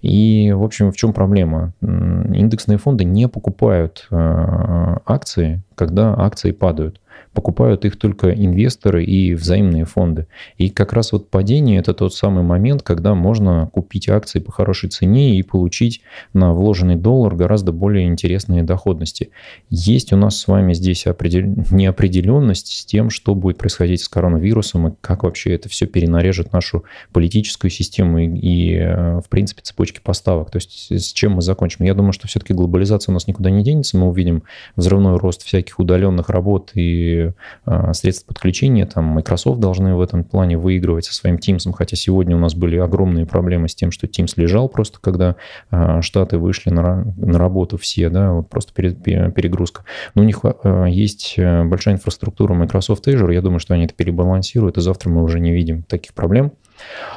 И, 0.02 0.52
в 0.52 0.62
общем, 0.62 0.92
в 0.92 0.96
чем 0.96 1.12
проблема? 1.12 1.72
Индексные 1.82 2.78
фонды 2.78 3.04
не 3.04 3.28
покупают 3.28 4.06
а, 4.10 5.00
акции, 5.06 5.62
когда 5.74 6.14
акции 6.14 6.52
падают 6.52 7.00
покупают 7.32 7.84
их 7.84 7.96
только 7.96 8.30
инвесторы 8.30 9.04
и 9.04 9.34
взаимные 9.34 9.84
фонды. 9.84 10.26
И 10.58 10.68
как 10.68 10.92
раз 10.92 11.12
вот 11.12 11.30
падение– 11.30 11.78
это 11.80 11.94
тот 11.94 12.14
самый 12.14 12.42
момент, 12.42 12.82
когда 12.82 13.14
можно 13.14 13.70
купить 13.72 14.08
акции 14.08 14.40
по 14.40 14.50
хорошей 14.50 14.90
цене 14.90 15.38
и 15.38 15.42
получить 15.42 16.02
на 16.32 16.52
вложенный 16.52 16.96
доллар 16.96 17.36
гораздо 17.36 17.72
более 17.72 18.06
интересные 18.06 18.62
доходности. 18.62 19.30
Есть 19.68 20.12
у 20.12 20.16
нас 20.16 20.38
с 20.38 20.48
вами 20.48 20.74
здесь 20.74 21.06
определ... 21.06 21.44
неопределенность 21.70 22.72
с 22.72 22.84
тем, 22.84 23.10
что 23.10 23.34
будет 23.34 23.58
происходить 23.58 24.02
с 24.02 24.08
коронавирусом 24.08 24.88
и 24.88 24.92
как 25.00 25.22
вообще 25.22 25.54
это 25.54 25.68
все 25.68 25.86
перенарежет 25.86 26.52
нашу 26.52 26.84
политическую 27.12 27.70
систему 27.70 28.18
и, 28.18 28.26
и 28.26 28.74
э, 28.74 29.20
в 29.20 29.28
принципе, 29.28 29.62
цепочки 29.62 30.00
поставок. 30.02 30.50
То 30.50 30.56
есть 30.56 30.90
с 30.90 31.12
чем 31.12 31.32
мы 31.32 31.42
закончим? 31.42 31.84
Я 31.84 31.94
думаю, 31.94 32.12
что 32.12 32.26
все-таки 32.26 32.54
глобализация 32.54 33.12
у 33.12 33.14
нас 33.14 33.28
никуда 33.28 33.50
не 33.50 33.62
денется. 33.62 33.96
Мы 33.96 34.08
увидим 34.08 34.42
взрывной 34.74 35.16
рост 35.16 35.44
всяких 35.44 35.78
удаленных 35.78 36.28
работ 36.28 36.72
и 36.74 37.19
а, 37.64 37.92
средств 37.92 38.26
подключения. 38.26 38.86
Там 38.86 39.04
Microsoft 39.04 39.60
должны 39.60 39.94
в 39.94 40.00
этом 40.00 40.24
плане 40.24 40.58
выигрывать 40.58 41.04
со 41.04 41.14
своим 41.14 41.36
Teams, 41.36 41.70
хотя 41.72 41.96
сегодня 41.96 42.36
у 42.36 42.38
нас 42.38 42.54
были 42.54 42.76
огромные 42.76 43.26
проблемы 43.26 43.68
с 43.68 43.74
тем, 43.74 43.90
что 43.90 44.06
Teams 44.06 44.32
лежал 44.36 44.68
просто, 44.68 44.98
когда 45.00 45.36
а, 45.70 46.02
штаты 46.02 46.38
вышли 46.38 46.70
на, 46.70 47.04
на 47.16 47.38
работу 47.38 47.76
все, 47.78 48.08
да, 48.08 48.32
вот 48.32 48.48
просто 48.48 48.72
перегрузка. 48.72 49.84
Но 50.14 50.22
у 50.22 50.24
них 50.24 50.40
а, 50.42 50.86
есть 50.86 51.38
большая 51.38 51.94
инфраструктура 51.94 52.54
Microsoft 52.54 53.06
Azure, 53.08 53.32
я 53.32 53.42
думаю, 53.42 53.60
что 53.60 53.74
они 53.74 53.84
это 53.84 53.94
перебалансируют, 53.94 54.78
и 54.78 54.80
завтра 54.80 55.10
мы 55.10 55.22
уже 55.22 55.40
не 55.40 55.52
видим 55.52 55.82
таких 55.82 56.14
проблем. 56.14 56.52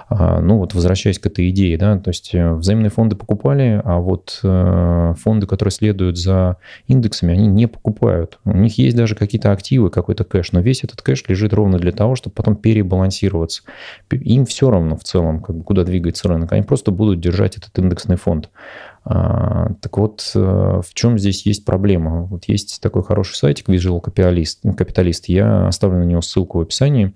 А, 0.10 0.40
ну 0.42 0.58
вот 0.58 0.74
возвращаясь 0.74 1.20
к 1.20 1.26
этой 1.26 1.50
идее, 1.50 1.78
да, 1.78 1.98
то 1.98 2.10
есть 2.10 2.34
э, 2.34 2.54
взаимные 2.54 2.90
фонды 2.90 3.16
покупали, 3.16 3.82
а 3.84 4.00
вот 4.00 4.40
э, 4.44 5.14
фонды, 5.20 5.48
которые 5.48 5.72
следуют 5.72 6.18
за 6.18 6.58
индексами, 6.88 7.34
они 7.34 7.48
не 7.48 7.68
покупают. 7.68 8.40
У 8.46 8.58
них 8.58 8.78
есть 8.78 8.96
даже 8.96 9.16
какие-то 9.16 9.52
активы, 9.52 9.90
какой-то 9.90 10.24
кэш, 10.24 10.52
но 10.52 10.62
весь 10.62 10.84
этот 10.84 11.02
кэш 11.02 11.24
лежит 11.28 11.54
ровно 11.54 11.78
для 11.78 11.92
того, 11.92 12.16
чтобы 12.16 12.34
потом 12.34 12.56
перебалансироваться. 12.56 13.64
Им 14.12 14.46
все 14.46 14.70
равно 14.70 14.98
в 14.98 15.04
целом, 15.04 15.42
как 15.42 15.58
бы, 15.58 15.64
куда 15.64 15.84
двигается 15.84 16.28
рынок. 16.28 16.52
Они 16.52 16.64
просто 16.64 16.92
будут 16.92 17.20
держать 17.20 17.58
этот 17.58 17.78
индексный 17.80 18.18
фонд. 18.18 18.50
А, 19.06 19.74
так 19.82 19.98
вот, 19.98 20.32
э, 20.34 20.40
в 20.40 20.94
чем 20.94 21.18
здесь 21.18 21.46
есть 21.46 21.66
проблема? 21.66 22.24
Вот 22.24 22.46
есть 22.46 22.82
такой 22.82 23.04
хороший 23.04 23.36
сайтик 23.36 23.68
Visual 23.68 24.02
Capitalist. 24.02 25.24
Я 25.28 25.68
оставлю 25.68 26.00
на 26.00 26.04
него 26.04 26.22
ссылку 26.22 26.60
в 26.60 26.62
описании. 26.62 27.14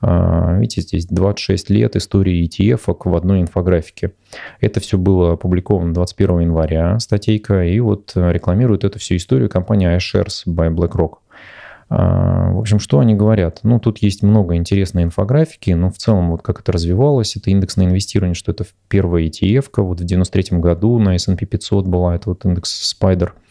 А, 0.00 0.56
видите, 0.58 0.82
здесь 0.82 1.06
26 1.06 1.70
лет 1.70 1.96
истории 1.96 2.46
ETF 2.46 2.96
в 3.04 3.16
одной 3.16 3.40
инфографике. 3.40 4.12
Это 4.60 4.80
все 4.80 4.96
было 4.96 5.32
опубликовано 5.32 5.92
21 5.94 6.40
января, 6.40 6.98
статейка, 7.00 7.64
и 7.64 7.80
вот 7.80 8.12
рекламирует 8.14 8.84
эту 8.84 8.98
всю 8.98 9.16
историю 9.16 9.48
компания 9.48 9.96
iShares 9.96 10.46
by 10.46 10.72
BlackRock. 10.72 11.18
А, 11.88 12.52
в 12.52 12.58
общем, 12.58 12.78
что 12.78 12.98
они 12.98 13.14
говорят? 13.14 13.60
Ну, 13.62 13.78
тут 13.78 13.98
есть 13.98 14.22
много 14.22 14.56
интересной 14.56 15.04
инфографики, 15.04 15.70
но 15.70 15.90
в 15.90 15.98
целом 15.98 16.30
вот 16.30 16.42
как 16.42 16.60
это 16.60 16.72
развивалось, 16.72 17.36
это 17.36 17.50
индексное 17.50 17.86
инвестирование, 17.86 18.34
что 18.34 18.52
это 18.52 18.64
первая 18.88 19.24
ETF, 19.24 19.66
вот 19.76 20.00
в 20.00 20.04
93 20.04 20.58
году 20.58 20.98
на 20.98 21.14
S&P 21.14 21.46
500 21.46 21.86
была, 21.86 22.14
это 22.16 22.30
вот 22.30 22.44
индекс 22.44 22.94
Spider– 23.00 23.30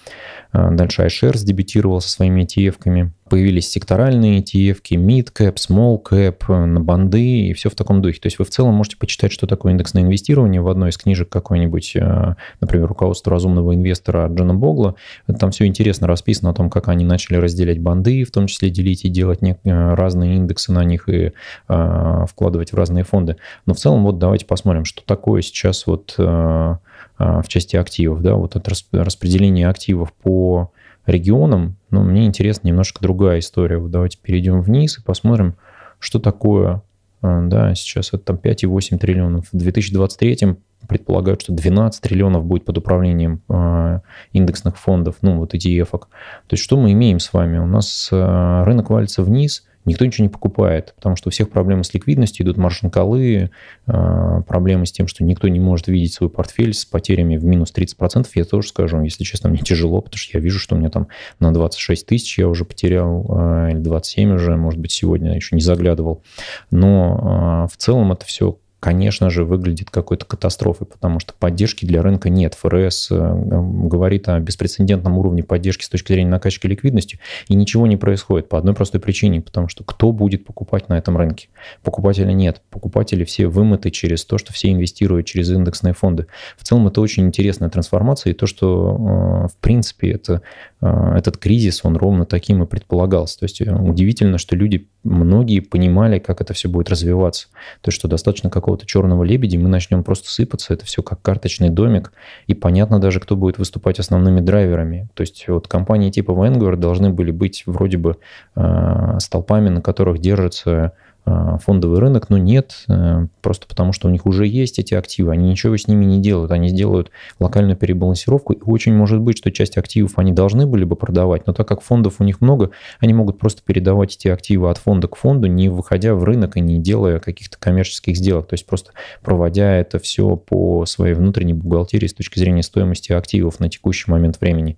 а, 0.51 0.69
дальше 0.71 1.03
iShares 1.03 1.43
дебютировал 1.43 2.01
со 2.01 2.09
своими 2.09 2.43
ETF-ками. 2.43 3.11
Появились 3.30 3.70
секторальные 3.70 4.42
ETF, 4.42 4.82
mid-cap, 4.92 5.56
small-cap, 5.56 6.65
на 6.65 6.80
банды 6.80 7.48
и 7.48 7.53
все 7.53 7.70
в 7.70 7.75
таком 7.75 8.01
духе. 8.01 8.20
То 8.20 8.27
есть 8.27 8.38
вы 8.38 8.46
в 8.46 8.50
целом 8.50 8.75
можете 8.75 8.98
почитать, 8.98 9.32
что 9.32 9.48
такое 9.48 9.72
индексное 9.72 10.03
инвестирование 10.03 10.62
в 10.62 10.68
одной 10.68 10.89
из 10.89 10.98
книжек 10.98 11.30
какой-нибудь, 11.30 11.96
а, 11.96 12.36
например, 12.60 12.88
«Руководство 12.88 13.32
разумного 13.32 13.74
инвестора» 13.74 14.27
Джона 14.27 14.53
Богла. 14.53 14.96
Там 15.39 15.51
все 15.51 15.65
интересно 15.65 16.06
расписано 16.06 16.51
о 16.51 16.53
том, 16.53 16.70
как 16.70 16.89
они 16.89 17.06
начали 17.06 17.38
разделять 17.38 17.80
банды, 17.80 18.24
в 18.24 18.32
том 18.32 18.48
числе 18.48 18.70
делить 18.70 19.06
и 19.06 19.10
делать 19.10 19.39
а, 19.42 19.96
разные 19.96 20.36
индексы 20.36 20.72
на 20.72 20.84
них 20.84 21.08
и 21.10 21.32
вкладывать 21.68 22.74
в 22.74 22.75
разные 22.75 23.03
фонды. 23.03 23.38
Но 23.65 23.74
в 23.74 23.77
целом 23.77 24.03
вот 24.03 24.20
давайте 24.20 24.46
посмотрим, 24.46 24.86
что 24.86 25.01
такое 25.06 25.42
сейчас 25.42 25.88
вот 25.88 26.15
в 26.18 27.48
части 27.48 27.75
активов, 27.75 28.22
да, 28.22 28.36
вот 28.36 28.56
это 28.56 28.72
распределение 28.92 29.68
активов 29.68 30.13
по 30.13 30.72
регионам, 31.05 31.77
но 31.89 32.03
мне 32.03 32.25
интересна 32.25 32.67
немножко 32.67 33.01
другая 33.01 33.39
история. 33.39 33.77
Вот 33.77 33.91
давайте 33.91 34.17
перейдем 34.22 34.62
вниз 34.62 34.98
и 34.98 35.03
посмотрим, 35.03 35.55
что 36.00 36.19
такое, 36.19 36.81
а, 37.22 37.41
да, 37.41 37.75
сейчас 37.75 38.10
это 38.10 38.19
там 38.19 38.36
5,8 38.38 38.98
триллионов. 38.98 39.48
В 39.51 39.57
2023 39.57 40.57
предполагают, 40.88 41.41
что 41.41 41.53
12 41.53 42.01
триллионов 42.01 42.45
будет 42.45 42.65
под 42.65 42.77
управлением 42.77 43.41
э, 43.50 44.00
индексных 44.33 44.77
фондов, 44.77 45.17
ну 45.22 45.38
вот 45.39 45.53
ETF. 45.53 45.91
-ок. 45.91 46.01
То 46.48 46.53
есть 46.53 46.63
что 46.63 46.77
мы 46.77 46.91
имеем 46.91 47.19
с 47.19 47.31
вами? 47.31 47.57
У 47.57 47.65
нас 47.65 48.10
э, 48.12 48.63
рынок 48.65 48.89
валится 48.89 49.24
вниз, 49.24 49.65
никто 49.85 50.05
ничего 50.05 50.25
не 50.25 50.29
покупает, 50.29 50.93
потому 50.95 51.15
что 51.15 51.29
у 51.29 51.31
всех 51.31 51.49
проблемы 51.49 51.83
с 51.83 51.93
ликвидностью, 51.93 52.45
идут 52.45 52.57
маржин-колы, 52.57 53.51
а, 53.85 54.41
проблемы 54.41 54.85
с 54.85 54.91
тем, 54.91 55.07
что 55.07 55.23
никто 55.23 55.47
не 55.47 55.59
может 55.59 55.87
видеть 55.87 56.13
свой 56.13 56.29
портфель 56.29 56.73
с 56.73 56.85
потерями 56.85 57.37
в 57.37 57.43
минус 57.43 57.71
30%. 57.71 58.27
Я 58.35 58.45
тоже 58.45 58.69
скажу, 58.69 59.01
если 59.01 59.23
честно, 59.23 59.49
мне 59.49 59.59
тяжело, 59.59 60.01
потому 60.01 60.17
что 60.17 60.37
я 60.37 60.43
вижу, 60.43 60.59
что 60.59 60.75
у 60.75 60.77
меня 60.77 60.89
там 60.89 61.07
на 61.39 61.53
26 61.53 62.05
тысяч 62.05 62.37
я 62.39 62.47
уже 62.47 62.65
потерял, 62.65 63.25
а, 63.29 63.69
или 63.69 63.79
27 63.79 64.33
уже, 64.33 64.55
может 64.55 64.79
быть, 64.79 64.91
сегодня 64.91 65.35
еще 65.35 65.55
не 65.55 65.61
заглядывал. 65.61 66.23
Но 66.71 67.19
а, 67.21 67.67
в 67.67 67.77
целом 67.77 68.11
это 68.11 68.25
все 68.25 68.57
конечно 68.83 69.29
же, 69.29 69.45
выглядит 69.45 69.89
какой-то 69.89 70.25
катастрофой, 70.25 70.85
потому 70.85 71.21
что 71.21 71.33
поддержки 71.39 71.85
для 71.85 72.01
рынка 72.01 72.29
нет. 72.29 72.53
ФРС 72.55 73.11
э, 73.11 73.15
говорит 73.15 74.27
о 74.27 74.37
беспрецедентном 74.41 75.17
уровне 75.17 75.41
поддержки 75.41 75.85
с 75.85 75.89
точки 75.89 76.11
зрения 76.11 76.29
накачки 76.29 76.67
ликвидности, 76.67 77.17
и 77.47 77.55
ничего 77.55 77.87
не 77.87 77.95
происходит 77.95 78.49
по 78.49 78.57
одной 78.57 78.75
простой 78.75 78.99
причине, 78.99 79.39
потому 79.39 79.69
что 79.69 79.85
кто 79.85 80.11
будет 80.11 80.43
покупать 80.43 80.89
на 80.89 80.97
этом 80.97 81.15
рынке? 81.15 81.47
Покупателя 81.81 82.33
нет. 82.33 82.61
Покупатели 82.71 83.23
все 83.23 83.47
вымыты 83.47 83.89
через 83.89 84.25
то, 84.25 84.37
что 84.37 84.51
все 84.51 84.69
инвестируют 84.69 85.27
через 85.27 85.49
индексные 85.49 85.93
фонды. 85.93 86.27
В 86.57 86.65
целом 86.65 86.85
это 86.87 86.99
очень 86.99 87.25
интересная 87.25 87.69
трансформация, 87.69 88.31
и 88.31 88.33
то, 88.33 88.47
что, 88.47 89.45
э, 89.45 89.47
в 89.47 89.55
принципе, 89.61 90.11
это, 90.11 90.41
этот 90.83 91.37
кризис, 91.37 91.81
он 91.83 91.95
ровно 91.95 92.25
таким 92.25 92.63
и 92.63 92.65
предполагался. 92.65 93.39
То 93.39 93.45
есть 93.45 93.61
удивительно, 93.61 94.37
что 94.37 94.55
люди, 94.55 94.89
многие 95.03 95.59
понимали, 95.61 96.19
как 96.19 96.41
это 96.41 96.53
все 96.53 96.67
будет 96.67 96.89
развиваться. 96.89 97.47
То 97.81 97.89
есть 97.89 97.97
что 97.97 98.07
достаточно 98.07 98.49
какого 98.49 98.73
какого-то 98.73 98.85
черного 98.87 99.23
лебедя, 99.23 99.59
мы 99.59 99.69
начнем 99.69 100.03
просто 100.03 100.29
сыпаться, 100.29 100.73
это 100.73 100.85
все 100.85 101.03
как 101.03 101.21
карточный 101.21 101.69
домик, 101.69 102.11
и 102.47 102.55
понятно 102.55 102.99
даже, 102.99 103.19
кто 103.19 103.35
будет 103.35 103.59
выступать 103.59 103.99
основными 103.99 104.39
драйверами. 104.39 105.07
То 105.13 105.21
есть 105.21 105.47
вот 105.47 105.67
компании 105.67 106.09
типа 106.09 106.31
Vanguard 106.31 106.77
должны 106.77 107.11
были 107.11 107.31
быть 107.31 107.63
вроде 107.67 107.97
бы 107.97 108.17
э, 108.55 109.17
столпами, 109.19 109.69
на 109.69 109.81
которых 109.81 110.19
держится 110.19 110.71
а, 110.71 110.91
фондовый 111.25 112.00
рынок, 112.00 112.30
но 112.30 112.38
нет, 112.38 112.84
э, 112.89 113.27
просто 113.42 113.68
потому 113.68 113.94
что 113.94 114.08
у 114.08 114.12
них 114.12 114.25
уже 114.25 114.46
есть 114.46 114.80
эти 114.80 114.94
активы, 114.94 115.32
они 115.32 115.50
ничего 115.50 115.77
с 115.77 115.88
ними 115.88 116.06
не 116.06 116.22
делают, 116.22 116.51
они 116.51 116.70
сделают 116.70 117.12
локальную 117.39 117.77
перебалансировку, 117.77 118.53
и 118.53 118.62
очень 118.62 118.94
может 118.94 119.20
быть, 119.22 119.38
что 119.38 119.51
часть 119.51 119.77
активов 119.77 120.13
они 120.18 120.34
должны 120.34 120.65
были 120.65 120.84
бы 120.84 120.96
продавать, 120.96 121.48
но 121.48 121.53
так 121.53 121.68
как 121.68 121.82
фондов 121.82 122.15
у 122.20 122.24
них 122.24 122.42
много, 122.42 122.72
они 123.00 123.13
могут 123.13 123.39
просто 123.39 123.62
передавать 123.65 124.15
эти 124.15 124.27
активы 124.27 124.70
от 124.70 124.77
фонда 124.77 125.08
к 125.08 125.15
фонду, 125.15 125.48
не 125.48 125.70
выходя 125.70 126.13
в 126.13 126.24
рынок 126.24 126.58
и 126.58 126.62
не 126.62 126.77
делая 126.77 127.20
каких-то 127.20 127.58
коммерческих 127.58 128.18
сделок, 128.18 128.48
то 128.48 128.56
есть 128.56 128.65
просто 128.65 128.92
проводя 129.22 129.75
это 129.77 130.00
все 130.00 130.36
по 130.36 130.86
своей 130.86 131.13
внутренней 131.13 131.53
бухгалтерии 131.53 132.08
с 132.08 132.13
точки 132.13 132.39
зрения 132.39 132.63
стоимости 132.63 133.13
активов 133.13 133.60
на 133.60 133.70
текущий 133.70 134.12
момент 134.12 134.42
времени. 134.42 134.77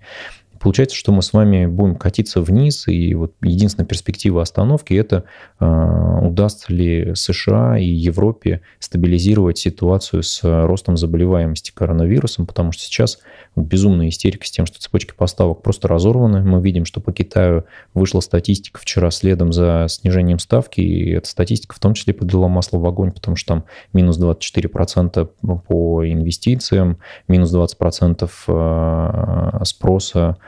Получается, 0.65 0.95
что 0.95 1.11
мы 1.11 1.21
с 1.21 1.31
вами 1.31 1.67
будем 1.67 1.95
катиться 1.95 2.41
вниз, 2.41 2.87
и 2.87 3.13
вот 3.13 3.35
единственная 3.43 3.85
перспектива 3.85 4.41
остановки– 4.41 4.93
это 4.95 5.25
э, 5.59 6.19
удастся 6.23 6.73
ли 6.73 7.13
США 7.13 7.77
и 7.77 7.85
Европе 7.85 8.61
стабилизировать 8.79 9.59
ситуацию 9.59 10.23
с 10.23 10.39
ростом 10.43 10.97
заболеваемости 10.97 11.71
коронавирусом, 11.71 12.47
потому 12.47 12.71
что 12.71 12.81
сейчас 12.81 13.19
безумная 13.55 14.09
истерика 14.09 14.47
с 14.47 14.49
тем, 14.49 14.65
что 14.65 14.79
цепочки 14.79 15.13
поставок 15.15 15.61
просто 15.61 15.87
разорваны. 15.87 16.41
Мы 16.41 16.59
видим, 16.63 16.85
что 16.85 16.99
по 16.99 17.13
Китаю 17.13 17.65
вышла 17.93 18.19
статистика 18.19 18.79
вчера 18.79 19.11
следом 19.11 19.53
за 19.53 19.85
снижением 19.87 20.39
ставки, 20.39 20.81
и 20.81 21.11
эта 21.11 21.29
статистика 21.29 21.75
в 21.75 21.79
том 21.79 21.93
числе 21.93 22.15
подлила 22.15 22.47
масло 22.47 22.79
в 22.79 22.87
огонь, 22.87 23.11
потому 23.11 23.37
что 23.37 23.49
там 23.49 23.65
минус 23.93 24.19
24% 24.19 25.29
по 25.67 26.11
инвестициям, 26.11 26.97
минус 27.27 27.53
20% 27.53 28.27
э, 28.47 29.63
спроса 29.63 30.37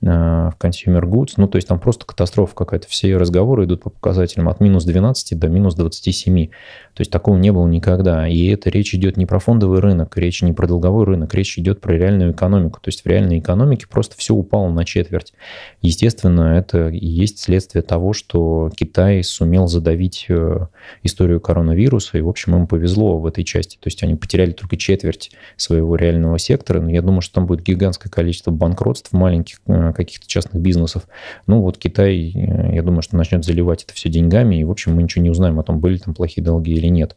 в 0.00 0.54
consumer 0.58 1.02
goods, 1.02 1.34
ну, 1.36 1.46
то 1.46 1.56
есть 1.56 1.68
там 1.68 1.78
просто 1.78 2.06
катастрофа 2.06 2.54
какая-то. 2.54 2.88
Все 2.88 3.16
разговоры 3.16 3.64
идут 3.64 3.82
по 3.82 3.90
показателям 3.90 4.48
от 4.48 4.60
минус 4.60 4.84
12 4.84 5.38
до 5.38 5.48
минус 5.48 5.74
27. 5.74 6.48
То 6.94 7.00
есть 7.02 7.10
такого 7.10 7.36
не 7.36 7.52
было 7.52 7.66
никогда. 7.66 8.26
И 8.26 8.46
это 8.46 8.70
речь 8.70 8.94
идет 8.94 9.16
не 9.16 9.26
про 9.26 9.38
фондовый 9.38 9.80
рынок, 9.80 10.16
речь 10.16 10.42
не 10.42 10.52
про 10.52 10.66
долговой 10.66 11.04
рынок, 11.04 11.34
речь 11.34 11.58
идет 11.58 11.80
про 11.80 11.92
реальную 11.92 12.32
экономику. 12.32 12.80
То 12.80 12.88
есть 12.88 13.04
в 13.04 13.06
реальной 13.06 13.38
экономике 13.38 13.86
просто 13.88 14.16
все 14.16 14.34
упало 14.34 14.70
на 14.70 14.84
четверть. 14.84 15.34
Естественно, 15.82 16.56
это 16.56 16.88
и 16.88 17.06
есть 17.06 17.38
следствие 17.38 17.82
того, 17.82 18.12
что 18.12 18.70
Китай 18.74 19.22
сумел 19.22 19.66
задавить 19.66 20.26
э, 20.28 20.66
историю 21.02 21.40
коронавируса, 21.40 22.18
и, 22.18 22.22
в 22.22 22.28
общем, 22.28 22.56
им 22.56 22.66
повезло 22.66 23.18
в 23.18 23.26
этой 23.26 23.44
части. 23.44 23.76
То 23.76 23.86
есть 23.86 24.02
они 24.02 24.14
потеряли 24.14 24.52
только 24.52 24.76
четверть 24.76 25.30
своего 25.56 25.96
реального 25.96 26.38
сектора, 26.38 26.80
но 26.80 26.90
я 26.90 27.02
думаю, 27.02 27.20
что 27.20 27.34
там 27.34 27.46
будет 27.46 27.62
гигантское 27.62 28.10
количество 28.10 28.50
банкротств 28.50 29.12
маленьких 29.12 29.60
э, 29.66 29.89
каких-то 29.92 30.26
частных 30.26 30.62
бизнесов. 30.62 31.08
Ну 31.46 31.60
вот 31.60 31.78
Китай, 31.78 32.32
э, 32.34 32.74
я 32.74 32.82
думаю, 32.82 33.02
что 33.02 33.16
начнет 33.16 33.44
заливать 33.44 33.84
это 33.84 33.94
все 33.94 34.08
деньгами, 34.08 34.60
и, 34.60 34.64
в 34.64 34.70
общем, 34.70 34.94
мы 34.94 35.02
ничего 35.02 35.22
не 35.22 35.30
узнаем 35.30 35.58
о 35.58 35.62
том, 35.62 35.80
были 35.80 35.98
там 35.98 36.14
плохие 36.14 36.44
долги 36.44 36.72
или 36.72 36.86
нет. 36.86 37.16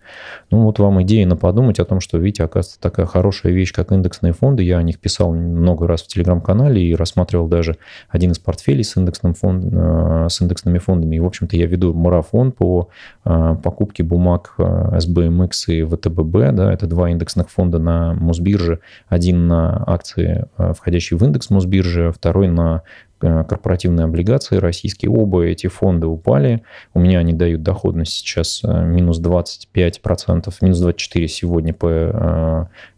Ну 0.51 0.63
вот 0.63 0.79
вам 0.79 1.01
идея 1.03 1.25
на 1.25 1.35
подумать 1.35 1.79
о 1.79 1.85
том, 1.85 1.99
что, 1.99 2.17
видите, 2.17 2.43
оказывается, 2.43 2.79
такая 2.79 3.05
хорошая 3.05 3.53
вещь, 3.53 3.73
как 3.73 3.91
индексные 3.91 4.33
фонды. 4.33 4.63
Я 4.63 4.77
о 4.77 4.83
них 4.83 4.99
писал 4.99 5.33
много 5.33 5.87
раз 5.87 6.03
в 6.03 6.07
Телеграм-канале 6.07 6.81
и 6.81 6.95
рассматривал 6.95 7.47
даже 7.47 7.77
один 8.09 8.31
из 8.31 8.39
портфелей 8.39 8.83
с, 8.83 8.97
индексным 8.97 9.33
фонд, 9.33 9.65
э, 9.71 10.27
с 10.29 10.41
индексными 10.41 10.79
фондами. 10.79 11.15
И, 11.15 11.19
в 11.19 11.25
общем-то, 11.25 11.55
я 11.55 11.65
веду 11.65 11.93
марафон 11.93 12.51
по 12.51 12.89
э, 13.25 13.55
покупке 13.63 14.03
бумаг 14.03 14.55
SBMX 14.57 15.51
и 15.67 15.83
ВТББ. 15.83 16.53
Да, 16.53 16.73
это 16.73 16.87
два 16.87 17.09
индексных 17.09 17.49
фонда 17.49 17.79
на 17.79 18.13
Мосбирже. 18.13 18.79
Один 19.07 19.47
на 19.47 19.83
акции, 19.85 20.47
входящие 20.57 21.17
в 21.17 21.23
индекс 21.23 21.49
Мосбиржи, 21.49 22.11
второй 22.11 22.47
на 22.47 22.62
на 22.63 22.81
э, 23.21 23.43
корпоративные 23.47 24.05
облигации 24.05 24.57
российские. 24.57 25.11
Оба 25.11 25.43
эти 25.43 25.67
фонды 25.67 26.07
упали. 26.07 26.63
У 26.93 26.99
меня 26.99 27.19
они 27.19 27.33
дают 27.33 27.63
доходность 27.63 28.13
сейчас 28.13 28.61
э, 28.63 28.85
минус 28.85 29.21
25%, 29.21 30.53
минус 30.61 30.83
24% 30.83 31.27
сегодня 31.27 31.73
по 31.73 31.87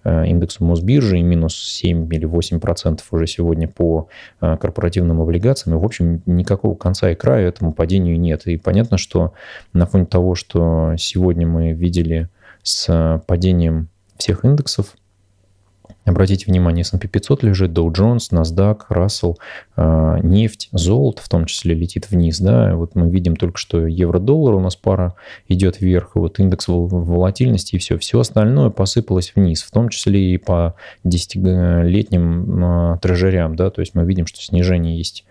э, 0.04 0.28
индексу 0.28 0.64
Мосбиржи 0.66 1.20
и 1.20 1.24
минус 1.24 1.56
7 1.56 2.14
или 2.14 2.28
8% 2.28 3.02
уже 3.12 3.28
сегодня 3.28 3.68
по 3.68 4.08
корпоративным 4.40 5.22
облигациям. 5.22 5.78
И, 5.78 5.82
в 5.82 5.86
общем, 5.86 6.22
никакого 6.26 6.76
конца 6.76 7.12
и 7.12 7.16
края 7.16 7.48
этому 7.48 7.74
падению 7.74 8.20
нет. 8.20 8.46
И 8.48 8.58
понятно, 8.58 8.98
что 8.98 9.34
на 9.74 9.86
фоне 9.86 10.06
того, 10.06 10.36
что 10.36 10.94
сегодня 10.98 11.48
мы 11.48 11.74
видели 11.74 12.30
с 12.64 13.22
падением 13.28 13.90
всех 14.18 14.46
индексов, 14.46 14.96
Обратите 16.06 16.46
внимание, 16.46 16.84
S&P 16.84 17.08
500 17.08 17.44
лежит, 17.44 17.72
Dow 17.72 17.92
Jones, 17.92 18.30
NASDAQ, 18.32 18.82
Russell, 18.92 19.38
э, 19.76 20.20
нефть, 20.22 20.70
золото 20.72 21.24
в 21.24 21.30
том 21.30 21.46
числе 21.46 21.74
летит 21.74 22.12
вниз. 22.12 22.40
Да? 22.40 22.76
Вот 22.76 22.94
мы 22.94 23.10
видим 23.10 23.36
только, 23.36 23.58
что 23.58 23.88
евро-доллар 23.88 24.54
у 24.54 24.60
нас 24.60 24.76
пара 24.76 25.16
идет 25.48 25.82
вверх, 25.82 26.12
вот 26.14 26.40
индекс 26.40 26.66
волатильности 26.68 27.76
и 27.76 27.80
все. 27.80 27.98
Все 27.98 28.20
остальное 28.20 28.70
посыпалось 28.70 29.34
вниз, 29.36 29.64
в 29.64 29.72
том 29.72 29.90
числе 29.90 30.36
и 30.36 30.38
по 30.38 30.76
десятилетним 31.04 32.94
э, 32.94 33.00
трежерям. 33.02 33.56
Да? 33.56 33.72
То 33.72 33.82
есть 33.82 33.96
мы 33.96 34.06
видим, 34.06 34.28
что 34.28 34.40
снижение 34.40 34.96
есть 34.96 35.26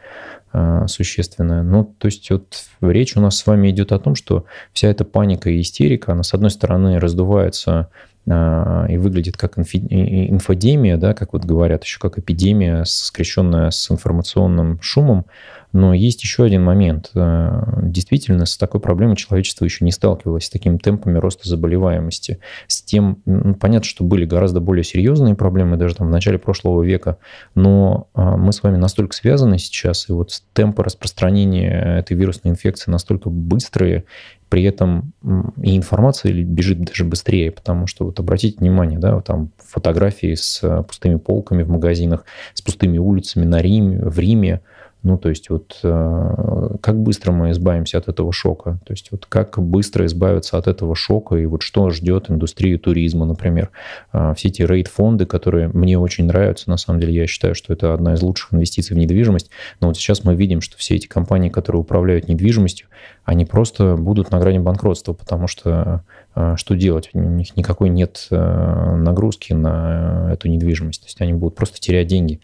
э, 0.52 0.87
существенное. 0.88 1.62
Ну, 1.62 1.85
то 1.85 2.07
есть 2.07 2.28
вот 2.33 2.64
речь 2.81 3.16
у 3.16 3.21
нас 3.21 3.37
с 3.37 3.47
вами 3.47 3.71
идет 3.71 3.93
о 3.93 4.00
том, 4.00 4.16
что 4.16 4.45
вся 4.73 4.88
эта 4.88 5.04
паника 5.04 5.50
и 5.50 5.61
истерика, 5.61 6.11
она 6.11 6.25
с 6.25 6.35
одной 6.35 6.50
стороны 6.50 6.99
раздувается 6.99 7.90
и 8.26 8.97
выглядит 8.97 9.37
как 9.37 9.59
инфодемия, 9.59 10.97
да, 10.97 11.12
как 11.12 11.35
вот 11.35 11.45
говорят, 11.45 11.85
еще 11.85 11.99
как 11.99 12.19
эпидемия, 12.19 12.85
скрещенная 12.85 13.71
с 13.71 13.90
информационным 13.90 14.81
шумом. 14.81 15.26
Но 15.75 15.93
есть 15.93 16.23
еще 16.23 16.45
один 16.45 16.62
момент. 16.62 17.11
А, 17.16 17.81
действительно, 17.83 18.47
с 18.47 18.57
такой 18.57 18.81
проблемой 18.81 19.16
человечество 19.16 19.64
еще 19.64 19.85
не 19.85 19.90
сталкивалось, 19.90 20.45
с 20.45 20.50
такими 20.50 20.78
темпами 20.78 21.19
роста 21.19 21.49
заболеваемости. 21.49 22.38
С 22.69 22.81
тем, 22.81 23.19
ну, 23.26 23.57
понятно, 23.57 23.85
что 23.85 24.04
были 24.04 24.25
гораздо 24.25 24.61
более 24.61 24.85
серьезные 24.85 25.35
проблемы 25.35 25.76
даже 25.76 25.97
там 25.97 26.07
в 26.07 26.11
начале 26.11 26.38
прошлого 26.38 26.85
века, 26.85 27.19
но 27.57 28.07
а, 28.14 28.37
мы 28.37 28.52
с 28.52 28.62
вами 28.62 28.76
настолько 28.76 29.16
связаны 29.16 29.59
сейчас, 29.59 30.09
и 30.09 30.12
вот 30.12 30.31
темпы 30.52 30.85
распространения 30.85 31.99
этой 31.99 32.16
вирусной 32.16 32.52
инфекции 32.52 32.93
настолько 32.93 33.28
быстрые, 33.28 34.04
при 34.50 34.62
этом 34.62 35.12
и 35.61 35.76
информация 35.76 36.33
бежит 36.33 36.85
даже 36.85 37.04
быстрее, 37.04 37.50
потому 37.50 37.88
что 37.88 38.04
вот 38.04 38.21
обратите 38.21 38.59
внимание, 38.61 39.00
да, 39.00 39.16
вот 39.16 39.25
там 39.25 39.50
фотографии 39.59 40.35
с 40.35 40.61
э, 40.62 40.85
пустыми 40.85 41.16
полками 41.16 41.64
в 41.64 41.69
магазинах, 41.69 42.25
с 42.52 42.62
пустыми 42.62 42.99
улицами 42.99 43.45
на 43.45 43.61
Риме, 43.61 44.00
в 44.04 44.16
Риме, 44.21 44.61
ну, 45.04 45.18
то 45.18 45.28
есть 45.28 45.50
вот 45.50 45.78
э, 45.82 46.76
как 46.80 46.99
быстро 46.99 47.30
мы 47.30 47.50
избавимся 47.50 47.99
от 47.99 48.08
этого 48.08 48.32
шока? 48.32 48.80
То 48.87 48.94
есть 48.94 49.11
вот 49.11 49.26
как 49.26 49.58
быстро 49.62 50.06
избавиться 50.06 50.56
от 50.56 50.66
этого 50.66 50.96
шока 50.96 51.37
и 51.37 51.44
вот 51.44 51.61
что 51.61 51.90
ждет 51.90 52.30
индустрию 52.30 52.78
туризма, 52.78 53.26
например. 53.26 53.70
Э, 54.14 54.32
все 54.34 54.49
эти 54.49 54.62
рейд-фонды, 54.62 55.26
которые 55.26 55.68
мне 55.68 55.99
очень 55.99 56.25
нравятся, 56.25 56.70
на 56.70 56.78
самом 56.78 57.00
деле 57.00 57.12
я 57.12 57.26
считаю, 57.26 57.54
что 57.54 57.75
это 57.75 57.92
одна 57.92 58.14
из 58.14 58.23
лучших 58.23 58.54
инвестиций 58.54 58.96
в 58.96 58.99
недвижимость. 58.99 59.50
Но 59.80 59.88
вот 59.88 59.99
сейчас 59.99 60.25
мы 60.25 60.34
видим, 60.37 60.62
что 60.62 60.78
все 60.78 60.96
эти 60.96 61.06
компании, 61.06 61.50
которые 61.50 61.82
управляют 61.82 62.26
недвижимостью, 62.26 62.87
они 63.25 63.44
просто 63.44 63.96
будут 63.96 64.30
на 64.30 64.40
грани 64.40 64.58
банкротства, 64.58 65.12
потому 65.12 65.49
что 65.49 66.02
э, 66.34 66.54
что 66.56 66.75
делать? 66.76 67.11
У 67.12 67.20
них 67.20 67.54
никакой 67.58 67.90
нет 67.90 68.26
нагрузки 68.30 69.52
на 69.52 70.30
эту 70.32 70.49
недвижимость. 70.49 71.02
То 71.02 71.06
есть 71.08 71.20
они 71.20 71.34
будут 71.34 71.56
просто 71.56 71.78
терять 71.78 72.06
деньги. 72.06 72.40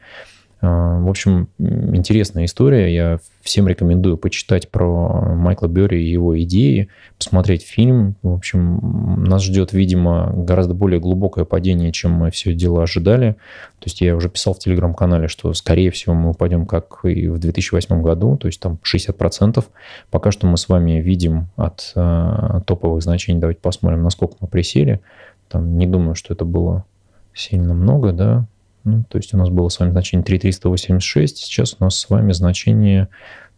А, 0.62 0.98
в 0.98 1.08
общем, 1.08 1.48
интересная 1.58 2.44
история. 2.44 2.94
Я 2.94 3.18
всем 3.40 3.66
рекомендую 3.66 4.18
почитать 4.18 4.70
про 4.70 5.34
Майкла 5.34 5.68
Берри 5.68 6.04
и 6.04 6.10
его 6.10 6.38
идеи, 6.42 6.88
посмотреть 7.16 7.62
фильм. 7.62 8.16
В 8.22 8.34
общем, 8.34 9.24
нас 9.24 9.42
ждет, 9.42 9.72
видимо, 9.72 10.30
гораздо 10.34 10.74
более 10.74 11.00
глубокое 11.00 11.46
падение, 11.46 11.92
чем 11.92 12.12
мы 12.12 12.30
все 12.30 12.52
дело 12.52 12.82
ожидали. 12.82 13.32
То 13.78 13.86
есть 13.86 14.02
я 14.02 14.14
уже 14.14 14.28
писал 14.28 14.52
в 14.52 14.58
телеграм-канале, 14.58 15.28
что, 15.28 15.54
скорее 15.54 15.90
всего, 15.90 16.14
мы 16.14 16.30
упадем 16.30 16.66
как 16.66 17.00
и 17.04 17.28
в 17.28 17.38
2008 17.38 18.02
году, 18.02 18.36
то 18.36 18.46
есть 18.46 18.60
там 18.60 18.78
60%. 18.84 19.64
Пока 20.10 20.30
что 20.30 20.46
мы 20.46 20.58
с 20.58 20.68
вами 20.68 21.00
видим 21.00 21.48
от 21.56 21.92
э, 21.94 22.60
топовых 22.66 23.02
значений. 23.02 23.40
Давайте 23.40 23.60
посмотрим, 23.62 24.02
насколько 24.02 24.36
мы 24.40 24.48
присели. 24.48 25.00
Там 25.48 25.78
не 25.78 25.86
думаю, 25.86 26.14
что 26.14 26.34
это 26.34 26.44
было 26.44 26.84
сильно 27.32 27.72
много, 27.72 28.12
да, 28.12 28.46
ну, 28.84 29.04
то 29.08 29.18
есть 29.18 29.34
у 29.34 29.38
нас 29.38 29.48
было 29.48 29.68
с 29.68 29.78
вами 29.78 29.90
значение 29.90 30.24
3386, 30.24 31.36
сейчас 31.38 31.76
у 31.78 31.84
нас 31.84 31.96
с 31.96 32.08
вами 32.08 32.32
значение 32.32 33.08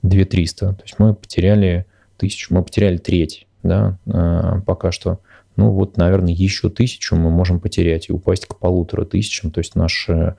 2300. 0.02 0.74
То 0.74 0.82
есть 0.82 0.98
мы 0.98 1.14
потеряли 1.14 1.86
тысячу, 2.16 2.54
мы 2.54 2.62
потеряли 2.62 2.98
треть, 2.98 3.46
да, 3.62 3.98
а, 4.06 4.60
пока 4.62 4.92
что. 4.92 5.18
Ну 5.56 5.70
вот, 5.70 5.96
наверное, 5.96 6.32
еще 6.32 6.70
тысячу 6.70 7.14
мы 7.14 7.30
можем 7.30 7.60
потерять 7.60 8.08
и 8.08 8.12
упасть 8.12 8.46
к 8.46 8.56
полутора 8.56 9.04
тысячам, 9.04 9.50
то 9.50 9.58
есть 9.58 9.74
наш 9.74 10.08
э, 10.08 10.34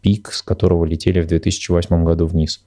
пик, 0.00 0.32
с 0.32 0.40
которого 0.40 0.86
летели 0.86 1.20
в 1.20 1.26
2008 1.26 2.02
году 2.02 2.26
вниз. 2.26 2.64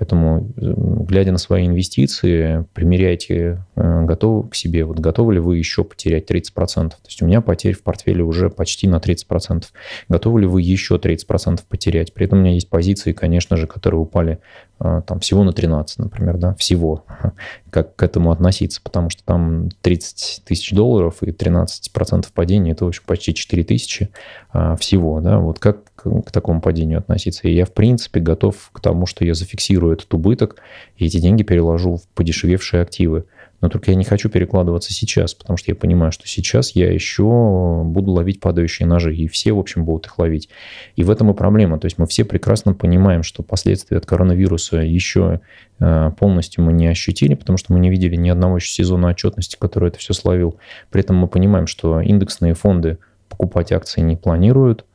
Поэтому, 0.00 0.50
глядя 0.56 1.30
на 1.30 1.36
свои 1.36 1.66
инвестиции, 1.66 2.64
примеряйте, 2.72 3.66
э, 3.76 4.04
готовы 4.06 4.48
к 4.48 4.54
себе, 4.54 4.86
вот 4.86 4.98
готовы 4.98 5.34
ли 5.34 5.40
вы 5.40 5.58
еще 5.58 5.84
потерять 5.84 6.24
30%. 6.24 6.88
То 6.88 6.96
есть 7.06 7.20
у 7.20 7.26
меня 7.26 7.42
потерь 7.42 7.74
в 7.74 7.82
портфеле 7.82 8.24
уже 8.24 8.48
почти 8.48 8.88
на 8.88 8.98
30%. 8.98 9.64
Готовы 10.08 10.40
ли 10.40 10.46
вы 10.46 10.62
еще 10.62 10.96
30% 10.96 11.60
потерять? 11.68 12.14
При 12.14 12.24
этом 12.24 12.38
у 12.38 12.40
меня 12.40 12.54
есть 12.54 12.70
позиции, 12.70 13.12
конечно 13.12 13.58
же, 13.58 13.66
которые 13.66 14.00
упали 14.00 14.38
э, 14.80 15.02
там 15.06 15.20
всего 15.20 15.44
на 15.44 15.52
13, 15.52 15.98
например, 15.98 16.38
да, 16.38 16.54
всего. 16.54 17.04
Как 17.70 17.94
к 17.94 18.02
этому 18.02 18.32
относиться? 18.32 18.80
Потому 18.82 19.10
что 19.10 19.22
там 19.24 19.68
30 19.82 20.44
тысяч 20.46 20.70
долларов 20.70 21.22
и 21.22 21.30
13% 21.30 22.24
падения, 22.32 22.72
это, 22.72 22.90
в 22.90 23.02
почти 23.02 23.34
4 23.34 23.64
тысячи 23.64 24.08
э, 24.54 24.76
всего, 24.80 25.20
да. 25.20 25.40
Вот 25.40 25.58
как 25.58 25.90
к 26.02 26.30
такому 26.30 26.60
падению 26.60 26.98
относиться. 26.98 27.48
И 27.48 27.54
я, 27.54 27.64
в 27.64 27.72
принципе, 27.72 28.20
готов 28.20 28.70
к 28.72 28.80
тому, 28.80 29.06
что 29.06 29.24
я 29.24 29.34
зафиксирую 29.34 29.89
этот 29.92 30.12
убыток, 30.14 30.56
и 30.96 31.06
эти 31.06 31.18
деньги 31.18 31.42
переложу 31.42 31.96
в 31.96 32.08
подешевевшие 32.14 32.82
активы. 32.82 33.24
Но 33.60 33.68
только 33.68 33.90
я 33.90 33.96
не 33.96 34.04
хочу 34.04 34.30
перекладываться 34.30 34.92
сейчас, 34.92 35.34
потому 35.34 35.56
что 35.56 35.70
я 35.70 35.74
понимаю, 35.74 36.12
что 36.12 36.26
сейчас 36.26 36.74
я 36.74 36.90
еще 36.90 37.82
буду 37.84 38.12
ловить 38.12 38.40
падающие 38.40 38.86
ножи, 38.88 39.14
и 39.14 39.28
все, 39.28 39.52
в 39.52 39.58
общем, 39.58 39.84
будут 39.84 40.06
их 40.06 40.18
ловить. 40.18 40.48
И 40.96 41.04
в 41.04 41.10
этом 41.10 41.30
и 41.30 41.34
проблема. 41.34 41.78
То 41.78 41.86
есть 41.86 41.98
мы 41.98 42.06
все 42.06 42.24
прекрасно 42.24 42.72
понимаем, 42.72 43.22
что 43.22 43.42
последствия 43.42 43.98
от 43.98 44.06
коронавируса 44.06 44.78
еще 44.78 45.40
э, 45.78 46.10
полностью 46.18 46.64
мы 46.64 46.72
не 46.72 46.86
ощутили, 46.86 47.34
потому 47.34 47.58
что 47.58 47.72
мы 47.74 47.80
не 47.80 47.90
видели 47.90 48.16
ни 48.16 48.30
одного 48.30 48.56
еще 48.56 48.72
сезона 48.72 49.08
отчетности, 49.08 49.56
который 49.60 49.90
это 49.90 49.98
все 49.98 50.14
словил. 50.14 50.58
При 50.90 51.02
этом 51.02 51.16
мы 51.16 51.28
понимаем, 51.28 51.66
что 51.66 52.00
индексные 52.00 52.54
фонды 52.54 52.98
покупать 53.28 53.72
акции 53.72 54.00
не 54.00 54.16
планируют, 54.16 54.86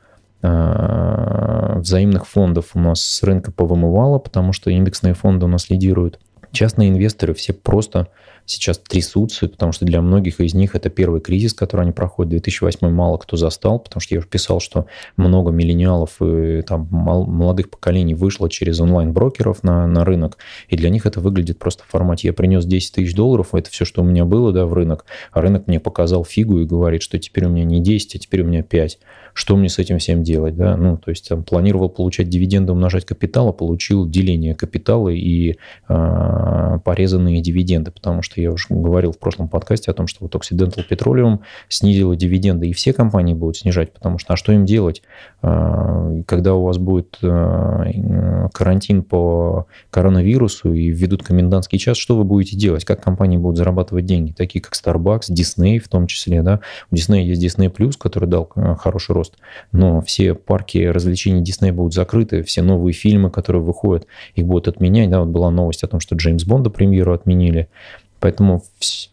взаимных 1.80 2.28
фондов 2.28 2.72
у 2.74 2.80
нас 2.80 3.02
с 3.02 3.24
рынка 3.24 3.52
повымывало, 3.52 4.20
потому 4.20 4.54
что 4.54 4.70
индексные 4.70 5.14
фонды 5.14 5.46
у 5.46 5.50
нас 5.50 5.70
лидируют. 5.70 6.20
Частные 6.52 6.90
инвесторы 6.90 7.34
все 7.34 7.54
просто 7.54 8.08
сейчас 8.46 8.78
трясутся, 8.78 9.48
потому 9.48 9.72
что 9.72 9.86
для 9.86 10.02
многих 10.02 10.40
из 10.40 10.54
них 10.54 10.76
это 10.76 10.90
первый 10.90 11.22
кризис, 11.22 11.54
который 11.54 11.82
они 11.82 11.92
проходят. 11.92 12.30
2008 12.32 12.90
мало 12.90 13.18
кто 13.18 13.38
застал, 13.38 13.80
потому 13.80 14.02
что 14.02 14.16
я 14.16 14.20
уже 14.20 14.28
писал, 14.28 14.60
что 14.60 14.86
много 15.18 15.52
миллениалов 15.52 16.22
и 16.22 16.62
там 16.62 16.88
молодых 16.92 17.70
поколений 17.70 18.14
вышло 18.14 18.50
через 18.50 18.80
онлайн-брокеров 18.80 19.64
на, 19.64 19.88
на 19.88 20.06
рынок, 20.06 20.38
и 20.70 20.78
для 20.78 20.90
них 20.90 21.06
это 21.06 21.20
выглядит 21.20 21.60
просто 21.60 21.84
в 21.84 21.88
формате 21.88 22.28
«я 22.28 22.34
принес 22.34 22.66
10 22.66 22.96
тысяч 22.96 23.16
долларов, 23.16 23.54
это 23.54 23.70
все, 23.70 23.86
что 23.86 24.02
у 24.02 24.06
меня 24.06 24.26
было 24.26 24.52
да, 24.52 24.66
в 24.66 24.74
рынок, 24.74 25.06
а 25.32 25.42
рынок 25.42 25.68
мне 25.68 25.80
показал 25.80 26.24
фигу 26.24 26.60
и 26.60 26.66
говорит, 26.66 27.02
что 27.02 27.18
теперь 27.18 27.46
у 27.46 27.50
меня 27.50 27.64
не 27.64 27.82
10, 27.82 28.16
а 28.16 28.20
теперь 28.20 28.42
у 28.42 28.46
меня 28.46 28.64
5. 28.64 29.00
Что 29.34 29.58
мне 29.58 29.68
с 29.68 29.80
этим 29.80 29.98
всем 30.00 30.24
делать? 30.24 30.56
Да? 30.56 30.78
Ну, 30.78 30.98
то 30.98 31.10
есть 31.10 31.28
там, 31.28 31.44
планировал 31.44 31.90
получать 31.90 32.30
дивиденды, 32.30 32.72
умножать 32.72 33.06
капитал, 33.06 33.50
а 33.50 33.52
получил 33.54 34.08
деление 34.08 34.56
капитала 34.56 35.10
и 35.10 35.58
э, 35.90 36.80
порезанные 36.86 37.42
дивиденды, 37.42 37.92
потому 37.92 38.22
что 38.22 38.35
я 38.42 38.52
уже 38.52 38.68
говорил 38.70 39.12
в 39.12 39.20
прошлом 39.20 39.48
подкасте 39.48 39.92
о 39.92 39.94
том, 39.94 40.08
что 40.08 40.24
вот 40.26 40.36
Occidental 40.36 40.84
Petroleum 40.90 41.40
снизила 41.70 42.16
дивиденды, 42.16 42.68
и 42.68 42.74
все 42.74 42.94
компании 42.94 43.34
будут 43.34 43.58
снижать, 43.58 43.94
потому 43.94 44.18
что 44.18 44.34
а 44.34 44.38
что 44.38 44.52
им 44.52 44.66
делать, 44.66 45.02
а, 45.42 46.22
когда 46.26 46.56
у 46.56 46.64
вас 46.64 46.78
будет 46.78 47.18
а, 47.24 48.50
карантин 48.54 49.04
по 49.04 49.68
коронавирусу 49.90 50.74
и 50.74 50.90
введут 50.90 51.24
комендантский 51.24 51.78
час, 51.78 51.98
что 51.98 52.18
вы 52.18 52.24
будете 52.24 52.56
делать, 52.56 52.86
как 52.86 53.04
компании 53.04 53.38
будут 53.38 53.58
зарабатывать 53.58 54.06
деньги, 54.06 54.32
такие 54.32 54.62
как 54.62 54.74
Starbucks, 54.74 55.32
Disney 55.32 55.80
в 55.80 55.88
том 55.88 56.08
числе, 56.08 56.42
да, 56.42 56.60
у 56.92 56.96
Disney 56.96 57.22
есть 57.22 57.44
Disney 57.44 57.72
Plus, 57.72 57.94
который 57.98 58.28
дал 58.30 58.52
а, 58.56 58.76
хороший 58.76 59.14
рост, 59.14 59.36
но 59.72 60.02
все 60.02 60.34
парки 60.34 60.80
развлечений 60.80 61.44
Disney 61.44 61.72
будут 61.72 61.94
закрыты, 61.94 62.44
все 62.44 62.62
новые 62.62 62.94
фильмы, 62.94 63.30
которые 63.30 63.62
выходят, 63.62 64.08
их 64.36 64.46
будут 64.46 64.68
отменять, 64.68 65.10
да, 65.10 65.20
вот 65.20 65.30
была 65.30 65.52
новость 65.52 65.84
о 65.84 65.88
том, 65.88 66.00
что 66.00 66.16
Джеймс 66.16 66.44
Бонда 66.46 66.70
премьеру 66.70 67.14
отменили, 67.14 67.70
Поэтому 68.20 68.64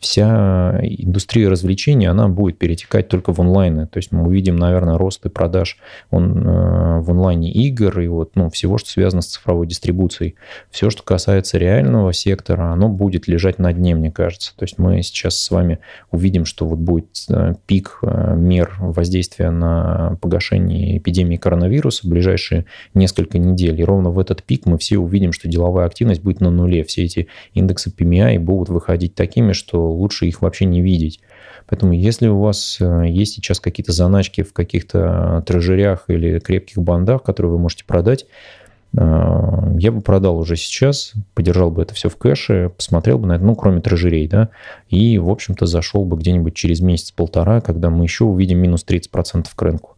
вся 0.00 0.78
индустрия 0.82 1.48
развлечений, 1.48 2.06
она 2.06 2.28
будет 2.28 2.58
перетекать 2.58 3.08
только 3.08 3.32
в 3.32 3.40
онлайн. 3.40 3.86
То 3.86 3.98
есть 3.98 4.12
мы 4.12 4.24
увидим, 4.26 4.56
наверное, 4.56 4.98
рост 4.98 5.24
и 5.26 5.28
продаж 5.28 5.78
он, 6.10 6.46
э, 6.46 7.00
в 7.00 7.10
онлайне 7.10 7.50
игр 7.50 8.00
и 8.00 8.08
вот, 8.08 8.32
ну, 8.34 8.50
всего, 8.50 8.78
что 8.78 8.90
связано 8.90 9.22
с 9.22 9.26
цифровой 9.26 9.66
дистрибуцией. 9.66 10.34
Все, 10.70 10.90
что 10.90 11.02
касается 11.02 11.58
реального 11.58 12.12
сектора, 12.12 12.72
оно 12.72 12.88
будет 12.88 13.28
лежать 13.28 13.58
на 13.58 13.72
дне, 13.72 13.94
мне 13.94 14.10
кажется. 14.10 14.52
То 14.56 14.64
есть 14.64 14.78
мы 14.78 15.02
сейчас 15.02 15.38
с 15.38 15.50
вами 15.50 15.78
увидим, 16.10 16.44
что 16.44 16.66
вот 16.66 16.78
будет 16.78 17.06
э, 17.28 17.54
пик 17.66 17.98
э, 18.02 18.34
мер 18.36 18.76
воздействия 18.78 19.50
на 19.50 20.16
погашение 20.20 20.98
эпидемии 20.98 21.36
коронавируса 21.36 22.06
в 22.06 22.10
ближайшие 22.10 22.66
несколько 22.94 23.38
недель. 23.38 23.80
И 23.80 23.84
ровно 23.84 24.10
в 24.10 24.18
этот 24.18 24.42
пик 24.42 24.66
мы 24.66 24.78
все 24.78 24.98
увидим, 24.98 25.32
что 25.32 25.48
деловая 25.48 25.86
активность 25.86 26.22
будет 26.22 26.40
на 26.40 26.50
нуле. 26.50 26.84
Все 26.84 27.04
эти 27.04 27.28
индексы 27.54 27.92
PMI 27.96 28.38
будут 28.38 28.68
выходить 28.68 29.14
такими, 29.14 29.52
что 29.52 29.61
лучше 29.72 30.26
их 30.26 30.42
вообще 30.42 30.64
не 30.64 30.80
видеть. 30.80 31.20
Поэтому 31.66 31.92
если 31.92 32.28
у 32.28 32.40
вас 32.40 32.78
э, 32.80 33.04
есть 33.08 33.34
сейчас 33.34 33.60
какие-то 33.60 33.92
заначки 33.92 34.42
в 34.42 34.52
каких-то 34.52 35.42
трежерях 35.46 36.04
или 36.08 36.38
крепких 36.38 36.78
бандах, 36.78 37.22
которые 37.22 37.52
вы 37.52 37.58
можете 37.58 37.84
продать, 37.84 38.26
э, 38.96 38.98
я 39.78 39.92
бы 39.92 40.00
продал 40.00 40.38
уже 40.38 40.56
сейчас, 40.56 41.12
подержал 41.34 41.70
бы 41.70 41.82
это 41.82 41.94
все 41.94 42.08
в 42.08 42.16
кэше, 42.16 42.72
посмотрел 42.76 43.18
бы 43.18 43.28
на 43.28 43.36
это, 43.36 43.44
ну, 43.44 43.54
кроме 43.54 43.80
трежерей, 43.80 44.28
да, 44.28 44.50
и, 44.88 45.18
в 45.18 45.30
общем-то, 45.30 45.66
зашел 45.66 46.04
бы 46.04 46.16
где-нибудь 46.16 46.54
через 46.54 46.80
месяц-полтора, 46.80 47.60
когда 47.60 47.90
мы 47.90 48.04
еще 48.04 48.24
увидим 48.24 48.58
минус 48.58 48.84
30% 48.86 49.46
к 49.54 49.62
рынку. 49.62 49.96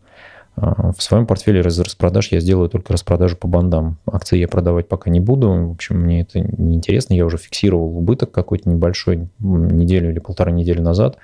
А, 0.57 0.93
в 0.93 1.03
своем 1.03 1.27
портфеле 1.27 1.61
из 1.61 1.79
распродаж 1.79 2.31
я 2.33 2.41
сделаю 2.41 2.69
только 2.69 2.93
распродажу 2.93 3.37
по 3.37 3.49
бандам. 3.49 3.99
Акции 4.07 4.39
я 4.39 4.49
продавать 4.49 4.89
пока 4.89 5.11
не 5.11 5.21
буду. 5.21 5.49
В 5.51 5.73
общем, 5.73 6.01
мне 6.01 6.21
это 6.21 6.41
не 6.41 6.77
интересно. 6.77 7.15
Я 7.15 7.27
уже 7.27 7.39
фиксировал 7.39 7.97
убыток 7.97 8.31
какой-то 8.31 8.69
небольшой 8.69 9.29
неделю 9.39 10.11
или 10.11 10.19
полтора 10.19 10.53
недели 10.53 10.81
назад. 10.81 11.17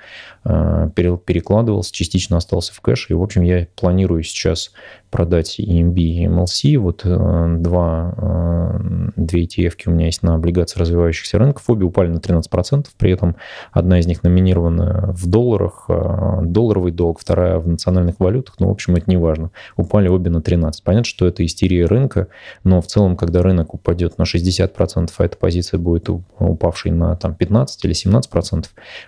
А, 0.43 0.89
перекладывался, 0.89 1.93
частично 1.93 2.37
остался 2.37 2.73
в 2.73 2.81
кэш. 2.81 3.07
И, 3.09 3.13
в 3.13 3.21
общем, 3.21 3.43
я 3.43 3.67
планирую 3.75 4.23
сейчас 4.23 4.71
продать 5.11 5.59
EMB 5.59 5.95
и 5.95 6.25
MLC. 6.25 6.77
Вот 6.77 7.01
э, 7.03 7.55
два, 7.59 8.15
э, 8.17 8.79
две 9.17 9.45
ETF 9.45 9.73
у 9.85 9.91
меня 9.91 10.05
есть 10.05 10.23
на 10.23 10.35
облигации 10.35 10.79
развивающихся 10.79 11.37
рынков. 11.37 11.69
Обе 11.69 11.85
упали 11.85 12.07
на 12.07 12.17
13%. 12.17 12.87
При 12.97 13.11
этом 13.11 13.35
одна 13.71 13.99
из 13.99 14.07
них 14.07 14.23
номинирована 14.23 15.13
в 15.13 15.27
долларах, 15.27 15.85
э, 15.89 16.39
долларовый 16.43 16.93
долг, 16.93 17.19
вторая 17.19 17.59
в 17.59 17.67
национальных 17.67 18.19
валютах. 18.19 18.55
Ну, 18.59 18.69
в 18.69 18.71
общем, 18.71 18.95
это 18.95 19.09
не 19.09 19.17
важно. 19.21 19.51
Упали 19.77 20.07
обе 20.07 20.29
на 20.29 20.37
13%. 20.37 20.71
Понятно, 20.83 21.05
что 21.05 21.27
это 21.27 21.45
истерия 21.45 21.85
рынка, 21.85 22.27
но 22.63 22.81
в 22.81 22.87
целом, 22.87 23.15
когда 23.15 23.41
рынок 23.41 23.73
упадет 23.73 24.17
на 24.17 24.23
60%, 24.23 25.09
а 25.17 25.25
эта 25.25 25.37
позиция 25.37 25.77
будет 25.77 26.09
упавшей 26.39 26.91
на 26.91 27.15
там, 27.15 27.35
15 27.35 27.85
или 27.85 27.93
17%, 27.93 28.65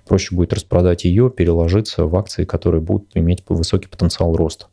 проще 0.07 0.35
будет 0.35 0.53
распродать 0.53 1.03
ее, 1.03 1.29
переложиться 1.29 2.05
в 2.05 2.15
акции, 2.15 2.45
которые 2.45 2.81
будут 2.81 3.09
иметь 3.15 3.43
высокий 3.49 3.87
потенциал 3.87 4.35
роста. 4.35 4.67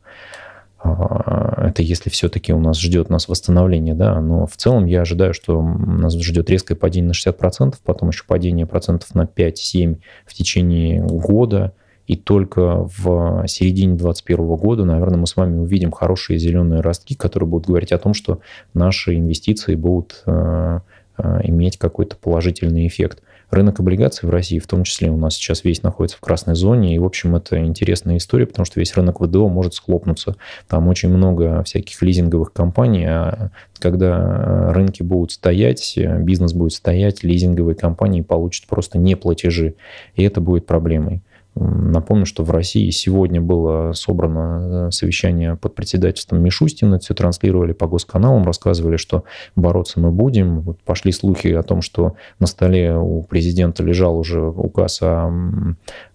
А, 0.83 1.67
это 1.67 1.83
если 1.83 2.09
все-таки 2.09 2.53
у 2.53 2.59
нас 2.59 2.79
ждет 2.79 3.09
нас 3.09 3.27
восстановление, 3.27 3.93
да, 3.93 4.19
но 4.19 4.47
в 4.47 4.57
целом 4.57 4.85
я 4.85 5.01
ожидаю, 5.01 5.33
что 5.33 5.61
нас 5.61 6.17
ждет 6.17 6.49
резкое 6.49 6.75
падение 6.75 7.09
на 7.09 7.13
60%, 7.13 7.75
потом 7.83 8.09
еще 8.09 8.23
падение 8.25 8.65
процентов 8.65 9.13
на 9.13 9.23
5-7 9.23 9.97
в 10.25 10.33
течение 10.33 11.01
года, 11.01 11.73
и 12.07 12.15
только 12.15 12.89
в 12.97 13.45
середине 13.47 13.95
2021 13.95 14.55
года, 14.55 14.85
наверное, 14.85 15.19
мы 15.19 15.27
с 15.27 15.35
вами 15.35 15.59
увидим 15.59 15.91
хорошие 15.91 16.39
зеленые 16.39 16.81
ростки, 16.81 17.15
которые 17.15 17.47
будут 17.47 17.67
говорить 17.67 17.91
о 17.91 17.97
том, 17.97 18.13
что 18.13 18.39
наши 18.73 19.15
инвестиции 19.15 19.75
будут 19.75 20.23
э, 20.25 20.79
э, 21.17 21.39
иметь 21.43 21.77
какой-то 21.77 22.15
положительный 22.17 22.87
эффект. 22.87 23.21
Рынок 23.51 23.81
облигаций 23.81 24.27
в 24.27 24.31
России, 24.31 24.59
в 24.59 24.67
том 24.67 24.85
числе, 24.85 25.11
у 25.11 25.17
нас 25.17 25.35
сейчас 25.35 25.65
весь 25.65 25.83
находится 25.83 26.17
в 26.17 26.21
красной 26.21 26.55
зоне, 26.55 26.95
и, 26.95 26.99
в 26.99 27.03
общем, 27.03 27.35
это 27.35 27.59
интересная 27.59 28.15
история, 28.15 28.45
потому 28.45 28.65
что 28.65 28.79
весь 28.79 28.95
рынок 28.95 29.19
ВДО 29.19 29.49
может 29.49 29.73
схлопнуться. 29.73 30.37
Там 30.69 30.87
очень 30.87 31.09
много 31.09 31.61
всяких 31.63 32.01
лизинговых 32.01 32.53
компаний, 32.53 33.05
а 33.05 33.51
когда 33.77 34.71
рынки 34.71 35.03
будут 35.03 35.33
стоять, 35.33 35.99
бизнес 36.19 36.53
будет 36.53 36.71
стоять, 36.71 37.23
лизинговые 37.23 37.75
компании 37.75 38.21
получат 38.21 38.67
просто 38.67 38.97
неплатежи, 38.97 39.75
и 40.15 40.23
это 40.23 40.39
будет 40.39 40.65
проблемой. 40.65 41.21
Напомню, 41.53 42.25
что 42.25 42.45
в 42.45 42.51
России 42.51 42.89
сегодня 42.91 43.41
было 43.41 43.91
собрано 43.91 44.87
э, 44.87 44.91
совещание 44.91 45.57
под 45.57 45.75
председательством 45.75 46.41
Мишустина, 46.41 46.97
все 46.99 47.13
транслировали 47.13 47.73
по 47.73 47.87
госканалам, 47.87 48.45
рассказывали, 48.45 48.95
что 48.95 49.25
бороться 49.57 49.99
мы 49.99 50.11
будем. 50.11 50.61
Вот 50.61 50.79
пошли 50.79 51.11
слухи 51.11 51.49
о 51.49 51.61
том, 51.61 51.81
что 51.81 52.15
на 52.39 52.47
столе 52.47 52.95
у 52.95 53.21
президента 53.23 53.83
лежал 53.83 54.17
уже 54.17 54.41
указ 54.41 55.01
о, 55.01 55.29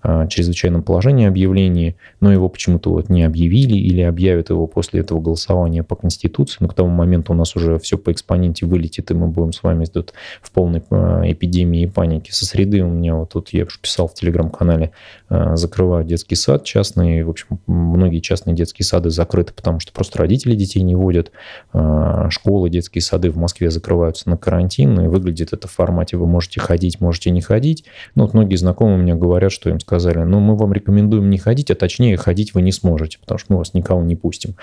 о 0.00 0.26
чрезвычайном 0.26 0.82
положении 0.82 1.28
объявлении, 1.28 1.96
но 2.20 2.32
его 2.32 2.48
почему-то 2.48 2.90
вот 2.90 3.10
не 3.10 3.22
объявили 3.22 3.76
или 3.76 4.00
объявят 4.00 4.48
его 4.48 4.66
после 4.66 5.00
этого 5.00 5.20
голосования 5.20 5.82
по 5.82 5.96
Конституции. 5.96 6.56
Но 6.60 6.68
к 6.68 6.74
тому 6.74 6.88
моменту 6.88 7.34
у 7.34 7.36
нас 7.36 7.54
уже 7.56 7.78
все 7.78 7.98
по 7.98 8.10
экспоненте 8.10 8.64
вылетит, 8.64 9.10
и 9.10 9.14
мы 9.14 9.26
будем 9.26 9.52
с 9.52 9.62
вами 9.62 9.84
тут 9.84 10.14
в 10.40 10.50
полной 10.50 10.82
э, 10.88 11.22
эпидемии 11.32 11.82
и 11.82 11.86
панике. 11.86 12.32
Со 12.32 12.46
среды 12.46 12.82
у 12.82 12.88
меня 12.88 13.16
вот 13.16 13.34
тут, 13.34 13.50
я 13.50 13.66
писал 13.66 14.08
в 14.08 14.14
телеграм-канале, 14.14 14.92
закрывают 15.28 16.06
детский 16.06 16.36
сад 16.36 16.64
частный. 16.64 17.22
В 17.22 17.30
общем, 17.30 17.58
многие 17.66 18.20
частные 18.20 18.54
детские 18.54 18.86
сады 18.86 19.10
закрыты, 19.10 19.52
потому 19.52 19.80
что 19.80 19.92
просто 19.92 20.18
родители 20.18 20.54
детей 20.54 20.82
не 20.82 20.94
водят. 20.94 21.32
Э, 21.72 22.28
школы, 22.30 22.70
детские 22.70 23.02
сады 23.02 23.30
в 23.30 23.36
Москве 23.36 23.70
закрываются 23.70 24.28
на 24.28 24.36
карантин, 24.36 25.00
и 25.00 25.08
выглядит 25.08 25.52
это 25.52 25.68
в 25.68 25.72
формате 25.72 26.16
вы 26.16 26.26
можете 26.26 26.60
ходить, 26.60 27.00
можете 27.00 27.30
не 27.30 27.40
ходить. 27.40 27.84
Ну, 28.14 28.24
вот 28.24 28.34
многие 28.34 28.56
знакомые 28.56 28.98
мне 28.98 29.14
говорят, 29.14 29.52
что 29.52 29.70
им 29.70 29.80
сказали, 29.80 30.18
ну, 30.18 30.40
мы 30.40 30.56
вам 30.56 30.72
рекомендуем 30.72 31.28
не 31.30 31.38
ходить, 31.38 31.70
а 31.70 31.74
точнее 31.74 32.16
ходить 32.16 32.54
вы 32.54 32.62
не 32.62 32.72
сможете, 32.72 33.18
потому 33.18 33.38
что 33.38 33.52
мы 33.52 33.58
вас 33.58 33.74
никого 33.74 34.02
не 34.02 34.16
пустим. 34.16 34.54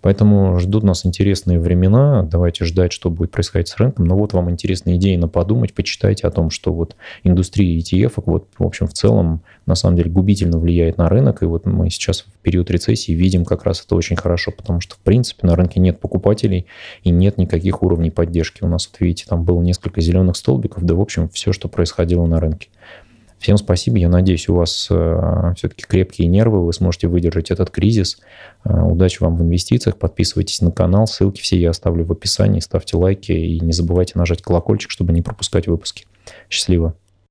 Поэтому 0.00 0.58
ждут 0.58 0.82
нас 0.82 1.04
интересные 1.04 1.58
времена. 1.58 2.22
Давайте 2.22 2.64
ждать, 2.64 2.92
что 2.92 3.10
будет 3.10 3.30
происходить 3.30 3.68
с 3.68 3.76
рынком. 3.76 4.06
Но 4.06 4.16
вот 4.16 4.32
вам 4.32 4.50
интересные 4.50 4.96
идеи 4.96 5.16
на 5.16 5.28
подумать, 5.28 5.74
почитайте 5.74 6.26
о 6.26 6.30
том, 6.30 6.50
что 6.50 6.72
вот 6.72 6.96
индустрия 7.22 7.78
ETF, 7.78 8.14
вот, 8.26 8.48
в 8.58 8.64
общем, 8.64 8.86
в 8.86 8.92
целом, 8.92 9.42
на 9.66 9.74
самом 9.74 9.96
деле, 10.02 10.10
губительно 10.10 10.58
влияет 10.58 10.98
на 10.98 11.08
рынок. 11.08 11.42
И 11.42 11.46
вот 11.46 11.66
мы 11.66 11.90
сейчас 11.90 12.22
в 12.22 12.38
период 12.42 12.70
рецессии 12.70 13.12
видим 13.12 13.44
как 13.44 13.64
раз 13.64 13.82
это 13.84 13.94
очень 13.94 14.16
хорошо, 14.16 14.52
потому 14.52 14.80
что, 14.80 14.96
в 14.96 14.98
принципе, 14.98 15.46
на 15.46 15.56
рынке 15.56 15.80
нет 15.80 16.00
покупателей 16.00 16.66
и 17.02 17.10
нет 17.10 17.38
никаких 17.38 17.82
уровней 17.82 18.10
поддержки. 18.10 18.62
У 18.62 18.68
нас, 18.68 18.88
вот 18.90 19.00
видите, 19.00 19.26
там 19.28 19.44
было 19.44 19.60
несколько 19.62 20.00
зеленых 20.00 20.36
столбиков, 20.36 20.84
да, 20.84 20.94
в 20.94 21.00
общем, 21.00 21.28
все, 21.28 21.52
что 21.52 21.68
происходило 21.68 22.26
на 22.26 22.40
рынке. 22.40 22.68
Всем 23.40 23.56
спасибо. 23.56 23.96
Я 23.96 24.10
надеюсь, 24.10 24.50
у 24.50 24.54
вас 24.54 24.88
э, 24.90 25.52
все-таки 25.56 25.86
крепкие 25.88 26.28
нервы, 26.28 26.62
вы 26.62 26.74
сможете 26.74 27.08
выдержать 27.08 27.50
этот 27.50 27.70
кризис. 27.70 28.18
Э, 28.64 28.82
удачи 28.82 29.22
вам 29.22 29.36
в 29.36 29.42
инвестициях. 29.42 29.96
Подписывайтесь 29.96 30.60
на 30.60 30.70
канал. 30.70 31.06
Ссылки 31.06 31.40
все 31.40 31.58
я 31.58 31.70
оставлю 31.70 32.04
в 32.04 32.12
описании. 32.12 32.60
Ставьте 32.60 32.98
лайки 32.98 33.32
и 33.32 33.58
не 33.60 33.72
забывайте 33.72 34.18
нажать 34.18 34.42
колокольчик, 34.42 34.90
чтобы 34.90 35.14
не 35.14 35.22
пропускать 35.22 35.68
выпуски. 35.68 36.04
Счастливо. 36.50 36.94